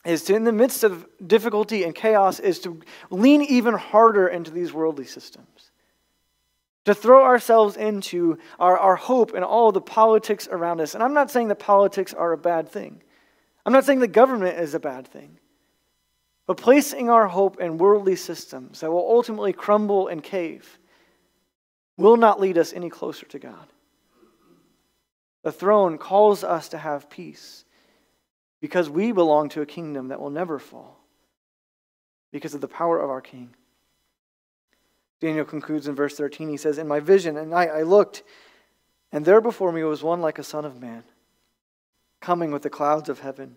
is 0.05 0.23
to, 0.23 0.35
in 0.35 0.43
the 0.43 0.51
midst 0.51 0.83
of 0.83 1.05
difficulty 1.25 1.83
and 1.83 1.93
chaos, 1.93 2.39
is 2.39 2.59
to 2.59 2.79
lean 3.09 3.41
even 3.41 3.73
harder 3.73 4.27
into 4.27 4.51
these 4.51 4.73
worldly 4.73 5.05
systems. 5.05 5.71
To 6.85 6.93
throw 6.93 7.23
ourselves 7.23 7.75
into 7.75 8.37
our, 8.59 8.77
our 8.77 8.95
hope 8.95 9.33
and 9.33 9.43
all 9.43 9.71
the 9.71 9.81
politics 9.81 10.47
around 10.49 10.79
us. 10.79 10.93
And 10.93 11.03
I'm 11.03 11.13
not 11.13 11.29
saying 11.29 11.49
that 11.49 11.59
politics 11.59 12.13
are 12.13 12.31
a 12.31 12.37
bad 12.37 12.69
thing. 12.69 13.01
I'm 13.65 13.73
not 13.73 13.83
saying 13.83 13.99
the 13.99 14.07
government 14.07 14.57
is 14.59 14.73
a 14.73 14.79
bad 14.79 15.07
thing. 15.07 15.39
But 16.45 16.55
placing 16.55 17.09
our 17.09 17.27
hope 17.27 17.59
in 17.59 17.77
worldly 17.77 18.15
systems 18.15 18.79
that 18.79 18.89
will 18.89 18.99
ultimately 18.99 19.51
crumble 19.51 20.07
and 20.07 20.23
cave 20.23 20.79
will 21.97 22.15
not 22.15 22.39
lead 22.39 22.57
us 22.57 22.71
any 22.71 22.89
closer 22.89 23.25
to 23.25 23.39
God. 23.39 23.67
The 25.47 25.53
throne 25.53 25.97
calls 25.97 26.43
us 26.43 26.67
to 26.67 26.77
have 26.77 27.09
peace 27.09 27.63
because 28.59 28.89
we 28.89 29.13
belong 29.13 29.47
to 29.47 29.61
a 29.61 29.65
kingdom 29.65 30.09
that 30.09 30.19
will 30.19 30.29
never 30.29 30.59
fall 30.59 30.99
because 32.33 32.53
of 32.53 32.59
the 32.59 32.67
power 32.67 32.99
of 32.99 33.09
our 33.09 33.21
King. 33.21 33.55
Daniel 35.21 35.45
concludes 35.45 35.87
in 35.87 35.95
verse 35.95 36.17
13. 36.17 36.49
He 36.49 36.57
says, 36.57 36.77
In 36.77 36.85
my 36.85 36.99
vision, 36.99 37.37
and 37.37 37.55
I, 37.55 37.67
I 37.67 37.83
looked, 37.83 38.23
and 39.13 39.23
there 39.23 39.39
before 39.39 39.71
me 39.71 39.85
was 39.85 40.03
one 40.03 40.19
like 40.19 40.37
a 40.37 40.43
son 40.43 40.65
of 40.65 40.81
man, 40.81 41.05
coming 42.19 42.51
with 42.51 42.63
the 42.63 42.69
clouds 42.69 43.07
of 43.07 43.21
heaven. 43.21 43.55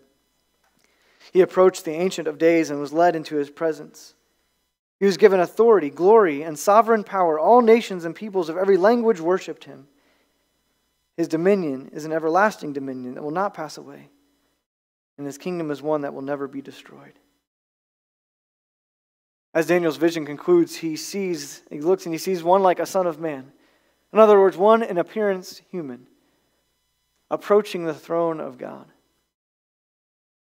He 1.33 1.41
approached 1.41 1.83
the 1.83 1.91
Ancient 1.91 2.25
of 2.25 2.37
Days 2.37 2.69
and 2.69 2.79
was 2.79 2.93
led 2.93 3.17
into 3.17 3.35
his 3.35 3.49
presence. 3.49 4.13
He 4.97 5.05
was 5.05 5.17
given 5.17 5.41
authority, 5.41 5.89
glory, 5.89 6.41
and 6.41 6.57
sovereign 6.57 7.03
power. 7.03 7.37
All 7.37 7.59
nations 7.59 8.05
and 8.05 8.15
peoples 8.15 8.47
of 8.47 8.55
every 8.55 8.77
language 8.77 9.19
worshiped 9.19 9.65
him. 9.65 9.89
His 11.17 11.27
dominion 11.27 11.89
is 11.93 12.05
an 12.05 12.13
everlasting 12.13 12.73
dominion 12.73 13.15
that 13.15 13.23
will 13.23 13.31
not 13.31 13.53
pass 13.53 13.77
away, 13.77 14.09
and 15.17 15.25
his 15.25 15.37
kingdom 15.37 15.71
is 15.71 15.81
one 15.81 16.01
that 16.01 16.13
will 16.13 16.21
never 16.21 16.47
be 16.47 16.61
destroyed. 16.61 17.13
As 19.53 19.67
Daniel's 19.67 19.97
vision 19.97 20.25
concludes, 20.25 20.77
he 20.77 20.95
sees, 20.95 21.61
he 21.69 21.81
looks 21.81 22.05
and 22.05 22.13
he 22.13 22.19
sees 22.19 22.41
one 22.41 22.63
like 22.63 22.79
a 22.79 22.85
son 22.85 23.05
of 23.05 23.19
man. 23.19 23.51
In 24.13 24.19
other 24.19 24.39
words, 24.39 24.57
one 24.57 24.81
in 24.81 24.97
appearance 24.97 25.61
human, 25.69 26.07
approaching 27.29 27.85
the 27.85 27.93
throne 27.93 28.39
of 28.39 28.57
God. 28.57 28.85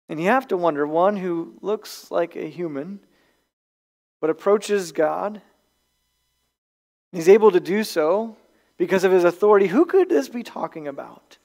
And 0.07 0.19
you 0.19 0.27
have 0.27 0.47
to 0.49 0.57
wonder 0.57 0.85
one 0.85 1.15
who 1.15 1.57
looks 1.61 2.11
like 2.11 2.35
a 2.35 2.49
human, 2.49 2.99
but 4.19 4.29
approaches 4.29 4.91
God. 4.91 5.41
He's 7.11 7.29
able 7.29 7.51
to 7.51 7.59
do 7.59 7.83
so 7.83 8.37
because 8.81 9.03
of 9.03 9.11
his 9.11 9.25
authority. 9.25 9.67
Who 9.67 9.85
could 9.85 10.09
this 10.09 10.27
be 10.27 10.41
talking 10.41 10.87
about? 10.87 11.37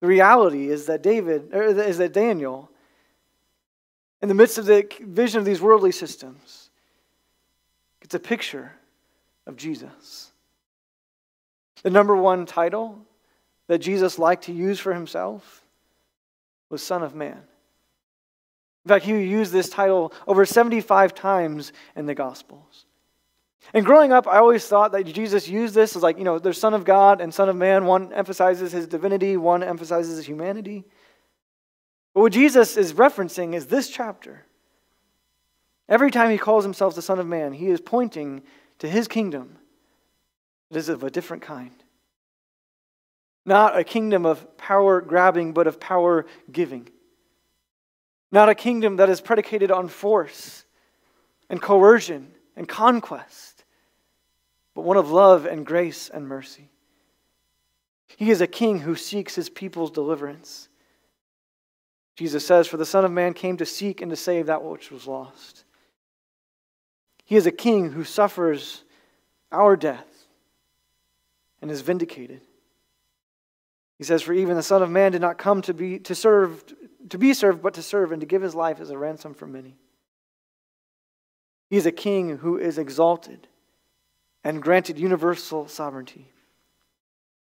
The 0.00 0.06
reality 0.06 0.70
is 0.70 0.86
that 0.86 1.02
David, 1.02 1.50
is 1.52 1.98
that 1.98 2.14
Daniel, 2.14 2.70
in 4.22 4.28
the 4.28 4.34
midst 4.34 4.56
of 4.56 4.64
the 4.64 4.88
vision 5.02 5.38
of 5.38 5.44
these 5.44 5.60
worldly 5.60 5.92
systems, 5.92 6.70
gets 8.00 8.14
a 8.14 8.18
picture 8.18 8.72
of 9.46 9.56
Jesus. 9.56 10.32
The 11.82 11.90
number 11.90 12.16
one 12.16 12.46
title 12.46 12.98
that 13.66 13.80
Jesus 13.80 14.18
liked 14.18 14.44
to 14.44 14.52
use 14.54 14.80
for 14.80 14.94
himself 14.94 15.62
was 16.70 16.82
Son 16.82 17.02
of 17.02 17.14
Man. 17.14 17.42
In 18.86 18.88
fact, 18.88 19.04
he 19.04 19.12
used 19.12 19.52
this 19.52 19.68
title 19.68 20.14
over 20.26 20.46
75 20.46 21.14
times 21.14 21.70
in 21.94 22.06
the 22.06 22.14
Gospels. 22.14 22.86
And 23.74 23.86
growing 23.86 24.12
up, 24.12 24.26
I 24.26 24.38
always 24.38 24.66
thought 24.66 24.92
that 24.92 25.04
Jesus 25.04 25.48
used 25.48 25.74
this 25.74 25.96
as 25.96 26.02
like, 26.02 26.18
you 26.18 26.24
know, 26.24 26.38
there's 26.38 26.58
Son 26.58 26.74
of 26.74 26.84
God 26.84 27.20
and 27.20 27.32
Son 27.32 27.48
of 27.48 27.56
Man. 27.56 27.86
One 27.86 28.12
emphasizes 28.12 28.72
his 28.72 28.86
divinity, 28.86 29.36
one 29.36 29.62
emphasizes 29.62 30.16
his 30.16 30.26
humanity. 30.26 30.84
But 32.14 32.20
what 32.20 32.32
Jesus 32.32 32.76
is 32.76 32.92
referencing 32.92 33.54
is 33.54 33.66
this 33.66 33.88
chapter. 33.88 34.44
Every 35.88 36.10
time 36.10 36.30
he 36.30 36.38
calls 36.38 36.64
himself 36.64 36.94
the 36.94 37.02
Son 37.02 37.18
of 37.18 37.26
Man, 37.26 37.52
he 37.52 37.68
is 37.68 37.80
pointing 37.80 38.42
to 38.80 38.88
his 38.88 39.08
kingdom 39.08 39.58
that 40.70 40.78
is 40.78 40.88
of 40.88 41.02
a 41.04 41.10
different 41.10 41.42
kind. 41.42 41.72
Not 43.44 43.78
a 43.78 43.84
kingdom 43.84 44.24
of 44.24 44.56
power 44.56 45.00
grabbing, 45.00 45.52
but 45.52 45.66
of 45.66 45.80
power 45.80 46.26
giving. 46.50 46.88
Not 48.30 48.48
a 48.48 48.54
kingdom 48.54 48.96
that 48.96 49.10
is 49.10 49.20
predicated 49.20 49.70
on 49.70 49.88
force 49.88 50.64
and 51.50 51.60
coercion 51.60 52.32
and 52.56 52.68
conquest, 52.68 53.51
but 54.74 54.82
one 54.82 54.96
of 54.96 55.10
love 55.10 55.46
and 55.46 55.66
grace 55.66 56.08
and 56.08 56.26
mercy. 56.26 56.70
He 58.16 58.30
is 58.30 58.40
a 58.40 58.46
king 58.46 58.80
who 58.80 58.94
seeks 58.94 59.34
his 59.34 59.48
people's 59.48 59.90
deliverance. 59.90 60.68
Jesus 62.16 62.46
says, 62.46 62.66
For 62.66 62.76
the 62.76 62.86
Son 62.86 63.04
of 63.04 63.10
Man 63.10 63.34
came 63.34 63.56
to 63.56 63.66
seek 63.66 64.00
and 64.00 64.10
to 64.10 64.16
save 64.16 64.46
that 64.46 64.62
which 64.62 64.90
was 64.90 65.06
lost. 65.06 65.64
He 67.24 67.36
is 67.36 67.46
a 67.46 67.52
king 67.52 67.90
who 67.92 68.04
suffers 68.04 68.84
our 69.50 69.76
death 69.76 70.06
and 71.60 71.70
is 71.70 71.80
vindicated. 71.80 72.42
He 73.98 74.04
says, 74.04 74.22
For 74.22 74.32
even 74.32 74.56
the 74.56 74.62
Son 74.62 74.82
of 74.82 74.90
Man 74.90 75.12
did 75.12 75.20
not 75.20 75.38
come 75.38 75.62
to 75.62 75.74
be 75.74 75.98
to 76.00 76.14
serve 76.14 76.64
to 77.08 77.18
be 77.18 77.34
served, 77.34 77.62
but 77.62 77.74
to 77.74 77.82
serve 77.82 78.12
and 78.12 78.20
to 78.20 78.26
give 78.26 78.42
his 78.42 78.54
life 78.54 78.80
as 78.80 78.90
a 78.90 78.98
ransom 78.98 79.34
for 79.34 79.46
many. 79.46 79.76
He 81.68 81.76
is 81.76 81.86
a 81.86 81.92
king 81.92 82.38
who 82.38 82.58
is 82.58 82.78
exalted 82.78 83.48
and 84.44 84.62
granted 84.62 84.98
universal 84.98 85.68
sovereignty. 85.68 86.28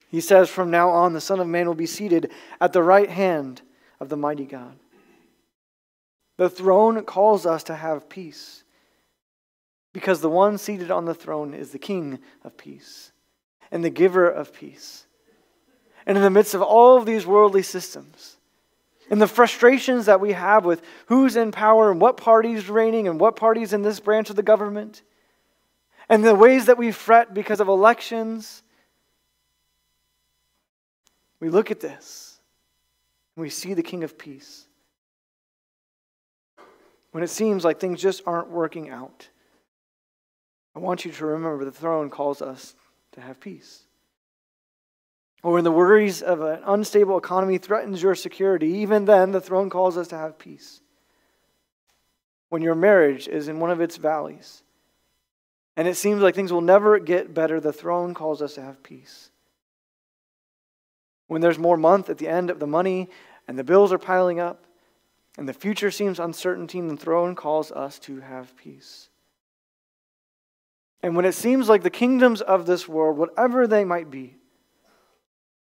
He 0.10 0.22
says, 0.22 0.50
From 0.50 0.72
now 0.72 0.90
on, 0.90 1.14
the 1.14 1.22
Son 1.22 1.40
of 1.40 1.48
Man 1.48 1.68
will 1.68 1.74
be 1.74 1.86
seated 1.86 2.32
at 2.60 2.74
the 2.74 2.84
right 2.84 3.10
hand 3.10 3.62
of 4.00 4.10
the 4.10 4.18
mighty 4.18 4.46
God. 4.46 4.78
The 6.38 6.50
throne 6.50 7.04
calls 7.04 7.46
us 7.46 7.64
to 7.66 7.76
have 7.76 8.10
peace 8.10 8.64
because 9.94 10.22
the 10.22 10.30
one 10.30 10.58
seated 10.58 10.92
on 10.92 11.06
the 11.06 11.14
throne 11.14 11.54
is 11.54 11.72
the 11.72 11.80
King 11.80 12.20
of 12.44 12.58
peace 12.58 13.12
and 13.72 13.84
the 13.84 13.90
giver 13.90 14.30
of 14.30 14.54
peace. 14.54 15.06
And 16.06 16.18
in 16.18 16.24
the 16.24 16.30
midst 16.30 16.54
of 16.54 16.62
all 16.62 16.98
of 16.98 17.06
these 17.06 17.26
worldly 17.26 17.64
systems, 17.64 18.38
and 19.10 19.22
the 19.22 19.28
frustrations 19.28 20.06
that 20.06 20.22
we 20.22 20.32
have 20.32 20.66
with 20.66 20.82
who's 21.08 21.36
in 21.36 21.52
power 21.52 21.92
and 21.92 22.00
what 22.00 22.18
party's 22.18 22.70
reigning 22.70 23.08
and 23.08 23.20
what 23.20 23.36
party's 23.36 23.74
in 23.74 23.82
this 23.82 24.00
branch 24.00 24.30
of 24.30 24.36
the 24.36 24.44
government, 24.44 25.02
and 26.12 26.26
the 26.26 26.36
ways 26.36 26.66
that 26.66 26.78
we 26.78 26.92
fret 26.92 27.34
because 27.34 27.62
of 27.62 27.70
elections, 27.70 28.64
we 31.40 31.48
look 31.48 31.72
at 31.72 31.80
this 31.80 32.38
and 33.36 33.42
we 33.42 33.50
see 33.50 33.74
the 33.74 33.82
King 33.82 34.04
of 34.04 34.18
Peace. 34.18 34.68
When 37.12 37.24
it 37.24 37.30
seems 37.30 37.64
like 37.64 37.80
things 37.80 38.02
just 38.02 38.24
aren't 38.26 38.50
working 38.50 38.90
out, 38.90 39.30
I 40.76 40.80
want 40.80 41.06
you 41.06 41.14
to 41.14 41.26
remember 41.26 41.64
the 41.64 41.72
throne 41.72 42.10
calls 42.10 42.42
us 42.42 42.76
to 43.14 43.22
have 43.22 43.40
peace. 43.40 43.84
Or 45.44 45.54
when 45.54 45.64
the 45.64 45.72
worries 45.72 46.22
of 46.22 46.42
an 46.42 46.60
unstable 46.66 47.18
economy 47.18 47.58
threatens 47.58 48.04
your 48.04 48.16
security, 48.16 48.68
even 48.80 49.06
then 49.06 49.32
the 49.32 49.42
throne 49.42 49.70
calls 49.70 49.98
us 49.98 50.10
to 50.10 50.18
have 50.18 50.38
peace. 50.38 50.82
When 52.50 52.62
your 52.62 52.76
marriage 52.76 53.30
is 53.30 53.48
in 53.48 53.62
one 53.62 53.72
of 53.72 53.80
its 53.80 53.96
valleys, 53.96 54.62
and 55.78 55.88
it 55.88 55.96
seems 55.96 56.22
like 56.22 56.36
things 56.36 56.52
will 56.52 56.62
never 56.62 57.00
get 57.00 57.34
better, 57.34 57.60
the 57.60 57.74
throne 57.74 58.14
calls 58.14 58.42
us 58.42 58.56
to 58.56 58.62
have 58.62 58.84
peace. 58.84 59.30
When 61.28 61.42
there's 61.42 61.58
more 61.58 61.78
month 61.78 62.10
at 62.10 62.18
the 62.18 62.28
end 62.28 62.50
of 62.50 62.60
the 62.60 62.68
money 62.68 63.10
and 63.48 63.58
the 63.58 63.64
bills 63.64 63.94
are 63.94 63.98
piling 63.98 64.40
up 64.40 64.66
and 65.38 65.48
the 65.48 65.54
future 65.54 65.90
seems 65.90 66.20
uncertainty, 66.20 66.82
the 66.82 66.98
throne 66.98 67.36
calls 67.36 67.72
us 67.72 68.00
to 68.00 68.20
have 68.20 68.56
peace. 68.58 69.08
And 71.02 71.16
when 71.16 71.26
it 71.26 71.34
seems 71.34 71.70
like 71.70 71.84
the 71.84 71.90
kingdoms 71.90 72.42
of 72.42 72.66
this 72.66 72.88
world, 72.88 73.18
whatever 73.18 73.66
they 73.66 73.86
might 73.86 74.12
be, 74.12 74.36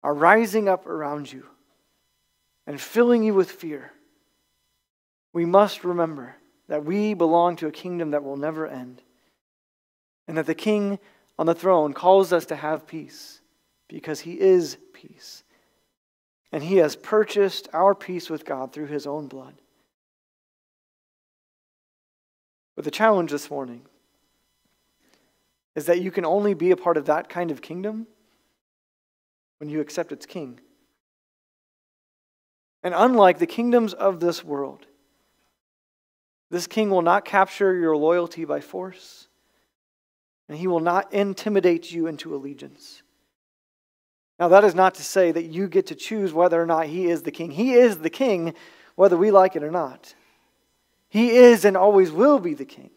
are 0.04 0.14
rising 0.14 0.68
up 0.68 0.86
around 0.86 1.32
you 1.32 1.46
and 2.66 2.80
filling 2.80 3.24
you 3.24 3.34
with 3.34 3.50
fear, 3.50 3.92
we 5.32 5.46
must 5.46 5.84
remember 5.84 6.36
that 6.68 6.84
we 6.84 7.14
belong 7.14 7.56
to 7.56 7.66
a 7.66 7.72
kingdom 7.72 8.10
that 8.10 8.22
will 8.22 8.36
never 8.36 8.66
end 8.66 9.02
and 10.26 10.36
that 10.36 10.46
the 10.46 10.54
king 10.54 10.98
on 11.38 11.46
the 11.46 11.54
throne 11.54 11.92
calls 11.92 12.32
us 12.32 12.46
to 12.46 12.56
have 12.56 12.86
peace 12.86 13.40
because 13.88 14.20
he 14.20 14.40
is 14.40 14.78
peace. 14.92 15.44
And 16.52 16.62
he 16.62 16.76
has 16.76 16.96
purchased 16.96 17.68
our 17.72 17.94
peace 17.94 18.30
with 18.30 18.44
God 18.44 18.72
through 18.72 18.86
his 18.86 19.06
own 19.06 19.26
blood. 19.26 19.54
But 22.74 22.84
the 22.84 22.90
challenge 22.90 23.30
this 23.30 23.50
morning 23.50 23.82
is 25.74 25.86
that 25.86 26.00
you 26.00 26.10
can 26.10 26.24
only 26.24 26.54
be 26.54 26.70
a 26.70 26.76
part 26.76 26.96
of 26.96 27.06
that 27.06 27.28
kind 27.28 27.50
of 27.50 27.60
kingdom 27.60 28.06
when 29.58 29.68
you 29.68 29.80
accept 29.80 30.12
its 30.12 30.26
king. 30.26 30.60
And 32.82 32.94
unlike 32.94 33.38
the 33.38 33.46
kingdoms 33.46 33.94
of 33.94 34.20
this 34.20 34.44
world, 34.44 34.86
this 36.50 36.66
king 36.66 36.90
will 36.90 37.02
not 37.02 37.24
capture 37.24 37.74
your 37.74 37.96
loyalty 37.96 38.44
by 38.44 38.60
force, 38.60 39.28
and 40.48 40.58
he 40.58 40.66
will 40.66 40.80
not 40.80 41.12
intimidate 41.12 41.90
you 41.90 42.06
into 42.06 42.34
allegiance. 42.34 43.02
Now, 44.38 44.48
that 44.48 44.64
is 44.64 44.74
not 44.74 44.94
to 44.96 45.02
say 45.02 45.32
that 45.32 45.44
you 45.44 45.66
get 45.66 45.86
to 45.86 45.94
choose 45.94 46.32
whether 46.32 46.60
or 46.60 46.66
not 46.66 46.86
he 46.86 47.06
is 47.06 47.22
the 47.22 47.30
king. 47.30 47.50
He 47.50 47.72
is 47.72 47.98
the 47.98 48.10
king, 48.10 48.54
whether 48.94 49.16
we 49.16 49.30
like 49.30 49.56
it 49.56 49.62
or 49.62 49.70
not. 49.70 50.14
He 51.08 51.30
is 51.30 51.64
and 51.64 51.76
always 51.76 52.10
will 52.12 52.38
be 52.38 52.52
the 52.52 52.64
king. 52.64 52.90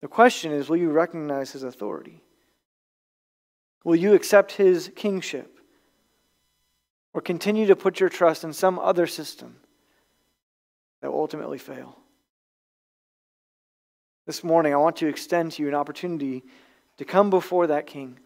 The 0.00 0.08
question 0.08 0.52
is 0.52 0.68
will 0.68 0.78
you 0.78 0.90
recognize 0.90 1.52
his 1.52 1.62
authority? 1.62 2.22
Will 3.84 3.96
you 3.96 4.14
accept 4.14 4.52
his 4.52 4.90
kingship? 4.96 5.58
Or 7.12 7.20
continue 7.20 7.66
to 7.66 7.76
put 7.76 7.98
your 7.98 8.08
trust 8.08 8.44
in 8.44 8.52
some 8.52 8.78
other 8.78 9.06
system 9.06 9.56
that 11.00 11.10
will 11.10 11.20
ultimately 11.20 11.58
fail? 11.58 11.99
This 14.30 14.44
morning, 14.44 14.72
I 14.72 14.76
want 14.76 14.94
to 14.98 15.08
extend 15.08 15.50
to 15.50 15.62
you 15.62 15.66
an 15.66 15.74
opportunity 15.74 16.44
to 16.98 17.04
come 17.04 17.30
before 17.30 17.66
that 17.66 17.88
king 17.88 18.20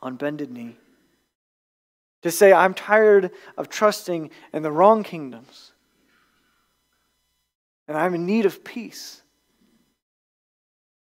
on 0.00 0.14
bended 0.14 0.48
knee. 0.48 0.76
To 2.22 2.30
say, 2.30 2.52
I'm 2.52 2.72
tired 2.72 3.32
of 3.56 3.68
trusting 3.68 4.30
in 4.52 4.62
the 4.62 4.70
wrong 4.70 5.02
kingdoms. 5.02 5.72
And 7.88 7.98
I'm 7.98 8.14
in 8.14 8.26
need 8.26 8.46
of 8.46 8.62
peace. 8.62 9.20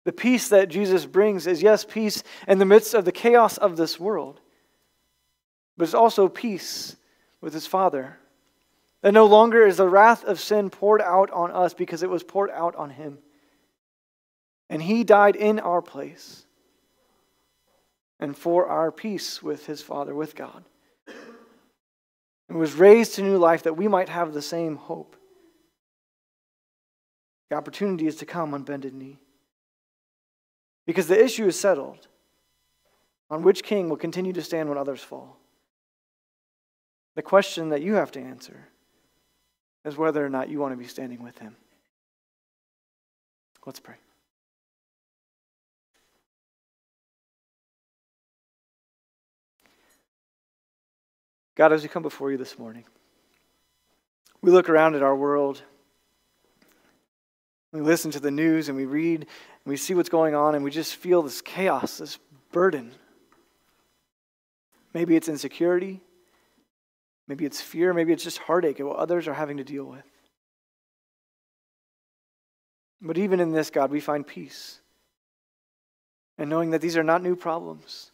The 0.03 0.13
peace 0.13 0.49
that 0.49 0.69
Jesus 0.69 1.05
brings 1.05 1.45
is, 1.45 1.61
yes, 1.61 1.85
peace 1.85 2.23
in 2.47 2.57
the 2.57 2.65
midst 2.65 2.95
of 2.95 3.05
the 3.05 3.11
chaos 3.11 3.59
of 3.59 3.77
this 3.77 3.99
world, 3.99 4.41
but 5.77 5.83
it's 5.83 5.93
also 5.93 6.27
peace 6.27 6.95
with 7.39 7.53
his 7.53 7.67
Father. 7.67 8.17
That 9.03 9.13
no 9.13 9.27
longer 9.27 9.67
is 9.67 9.77
the 9.77 9.87
wrath 9.87 10.23
of 10.23 10.39
sin 10.39 10.71
poured 10.71 11.03
out 11.03 11.29
on 11.29 11.51
us 11.51 11.75
because 11.75 12.01
it 12.01 12.09
was 12.09 12.23
poured 12.23 12.49
out 12.49 12.75
on 12.75 12.89
him. 12.89 13.19
And 14.69 14.81
he 14.81 15.03
died 15.03 15.35
in 15.35 15.59
our 15.59 15.81
place 15.81 16.45
and 18.19 18.35
for 18.35 18.67
our 18.67 18.91
peace 18.91 19.41
with 19.41 19.65
his 19.65 19.81
Father, 19.81 20.13
with 20.13 20.35
God. 20.35 20.63
And 22.49 22.57
was 22.57 22.73
raised 22.73 23.15
to 23.15 23.21
new 23.21 23.37
life 23.37 23.63
that 23.63 23.77
we 23.77 23.87
might 23.87 24.09
have 24.09 24.33
the 24.33 24.41
same 24.41 24.75
hope. 24.75 25.15
The 27.49 27.55
opportunity 27.55 28.07
is 28.07 28.15
to 28.17 28.25
come 28.25 28.53
on 28.53 28.63
bended 28.63 28.93
knee. 28.93 29.19
Because 30.85 31.07
the 31.07 31.21
issue 31.21 31.45
is 31.45 31.59
settled 31.59 32.07
on 33.29 33.43
which 33.43 33.63
king 33.63 33.89
will 33.89 33.97
continue 33.97 34.33
to 34.33 34.41
stand 34.41 34.69
when 34.69 34.77
others 34.77 35.01
fall. 35.01 35.37
The 37.15 37.21
question 37.21 37.69
that 37.69 37.81
you 37.81 37.95
have 37.95 38.11
to 38.11 38.21
answer 38.21 38.67
is 39.83 39.97
whether 39.97 40.25
or 40.25 40.29
not 40.29 40.49
you 40.49 40.59
want 40.59 40.73
to 40.73 40.77
be 40.77 40.87
standing 40.87 41.21
with 41.23 41.37
him. 41.39 41.55
Let's 43.65 43.81
pray. 43.81 43.95
God, 51.57 51.73
as 51.73 51.81
we 51.81 51.89
come 51.89 52.03
before 52.03 52.31
you 52.31 52.37
this 52.37 52.59
morning, 52.59 52.85
we 54.43 54.51
look 54.51 54.69
around 54.69 54.93
at 54.93 55.01
our 55.01 55.15
world. 55.15 55.63
We 57.71 57.81
listen 57.81 58.11
to 58.11 58.19
the 58.19 58.29
news 58.29 58.69
and 58.69 58.77
we 58.77 58.85
read 58.85 59.21
and 59.21 59.27
we 59.65 59.75
see 59.75 59.95
what's 59.95 60.07
going 60.07 60.35
on 60.35 60.53
and 60.53 60.63
we 60.63 60.69
just 60.69 60.95
feel 60.95 61.23
this 61.23 61.41
chaos, 61.41 61.97
this 61.97 62.19
burden. 62.51 62.91
Maybe 64.93 65.15
it's 65.15 65.27
insecurity. 65.27 65.99
Maybe 67.27 67.43
it's 67.43 67.59
fear. 67.59 67.91
Maybe 67.91 68.13
it's 68.13 68.23
just 68.23 68.37
heartache 68.37 68.79
at 68.79 68.85
what 68.85 68.97
others 68.97 69.27
are 69.27 69.33
having 69.33 69.57
to 69.57 69.63
deal 69.63 69.85
with. 69.85 70.05
But 73.01 73.17
even 73.17 73.39
in 73.39 73.51
this, 73.51 73.71
God, 73.71 73.89
we 73.89 73.99
find 73.99 74.25
peace. 74.25 74.79
And 76.37 76.51
knowing 76.51 76.69
that 76.69 76.81
these 76.81 76.97
are 76.97 77.03
not 77.03 77.23
new 77.23 77.35
problems 77.35 78.11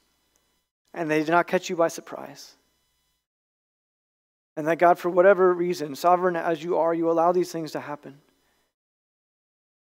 and 0.93 1.11
they 1.11 1.25
do 1.25 1.31
not 1.33 1.45
catch 1.45 1.69
you 1.69 1.75
by 1.75 1.89
surprise. 1.89 2.55
And 4.55 4.67
that 4.67 4.77
God, 4.77 4.99
for 4.99 5.09
whatever 5.09 5.53
reason, 5.53 5.95
sovereign 5.95 6.35
as 6.35 6.63
you 6.63 6.77
are, 6.77 6.93
you 6.93 7.09
allow 7.09 7.31
these 7.31 7.51
things 7.51 7.71
to 7.71 7.79
happen. 7.79 8.19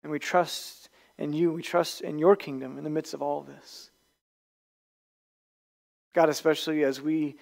And 0.03 0.13
we 0.13 0.19
trust 0.19 0.91
in 1.17 1.33
you. 1.33 1.53
We 1.53 1.63
trust 1.63 2.03
in 2.03 2.19
your 2.19 2.37
kingdom 2.37 2.79
in 2.79 2.85
the 2.85 2.91
midst 2.91 3.15
of 3.15 3.23
all 3.23 3.41
of 3.41 3.47
this. 3.47 3.91
God, 6.15 6.29
especially 6.29 6.85
as 6.85 7.01
we 7.01 7.37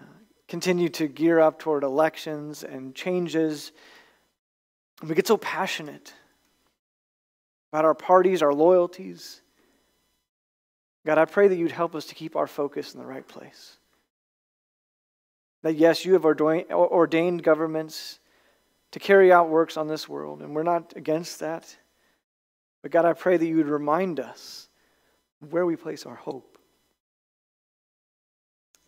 uh, 0.00 0.04
continue 0.48 0.88
to 0.90 1.08
gear 1.08 1.40
up 1.40 1.58
toward 1.58 1.82
elections 1.82 2.62
and 2.62 2.94
changes, 2.94 3.72
and 5.00 5.08
we 5.08 5.14
get 5.14 5.26
so 5.26 5.36
passionate 5.36 6.12
about 7.72 7.84
our 7.84 7.94
parties, 7.94 8.42
our 8.42 8.54
loyalties. 8.54 9.40
God, 11.04 11.18
I 11.18 11.24
pray 11.24 11.48
that 11.48 11.56
you'd 11.56 11.72
help 11.72 11.94
us 11.94 12.06
to 12.06 12.14
keep 12.14 12.36
our 12.36 12.46
focus 12.46 12.94
in 12.94 13.00
the 13.00 13.06
right 13.06 13.26
place. 13.26 13.76
That 15.62 15.76
yes, 15.76 16.04
you 16.04 16.12
have 16.14 16.24
ordained 16.24 17.42
governments 17.42 18.18
to 18.90 18.98
carry 18.98 19.32
out 19.32 19.48
works 19.48 19.76
on 19.76 19.86
this 19.86 20.08
world, 20.08 20.42
and 20.42 20.54
we're 20.54 20.62
not 20.62 20.94
against 20.96 21.40
that. 21.40 21.76
But 22.82 22.90
God, 22.90 23.04
I 23.04 23.12
pray 23.12 23.36
that 23.36 23.46
you 23.46 23.56
would 23.56 23.68
remind 23.68 24.20
us 24.20 24.68
where 25.50 25.64
we 25.64 25.76
place 25.76 26.04
our 26.04 26.16
hope. 26.16 26.58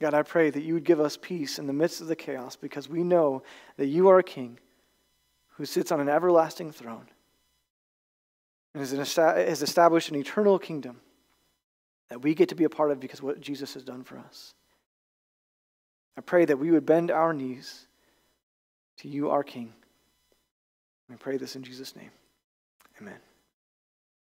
God, 0.00 0.14
I 0.14 0.22
pray 0.22 0.50
that 0.50 0.62
you 0.62 0.74
would 0.74 0.84
give 0.84 1.00
us 1.00 1.16
peace 1.16 1.58
in 1.58 1.66
the 1.66 1.72
midst 1.72 2.00
of 2.00 2.08
the 2.08 2.16
chaos 2.16 2.56
because 2.56 2.88
we 2.88 3.04
know 3.04 3.44
that 3.76 3.86
you 3.86 4.08
are 4.08 4.18
a 4.18 4.24
king 4.24 4.58
who 5.50 5.64
sits 5.64 5.92
on 5.92 6.00
an 6.00 6.08
everlasting 6.08 6.72
throne 6.72 7.06
and 8.74 8.80
has 8.84 9.62
established 9.62 10.10
an 10.10 10.16
eternal 10.16 10.58
kingdom 10.58 11.00
that 12.08 12.20
we 12.20 12.34
get 12.34 12.48
to 12.48 12.56
be 12.56 12.64
a 12.64 12.68
part 12.68 12.90
of 12.90 12.98
because 12.98 13.20
of 13.20 13.24
what 13.24 13.40
Jesus 13.40 13.74
has 13.74 13.84
done 13.84 14.02
for 14.02 14.18
us. 14.18 14.54
I 16.16 16.20
pray 16.20 16.44
that 16.44 16.58
we 16.58 16.70
would 16.70 16.86
bend 16.86 17.10
our 17.10 17.32
knees 17.32 17.86
to 18.98 19.08
you, 19.08 19.30
our 19.30 19.42
King. 19.42 19.72
We 21.08 21.16
pray 21.16 21.36
this 21.36 21.56
in 21.56 21.62
Jesus' 21.62 21.96
name. 21.96 22.10
Amen. 23.00 23.18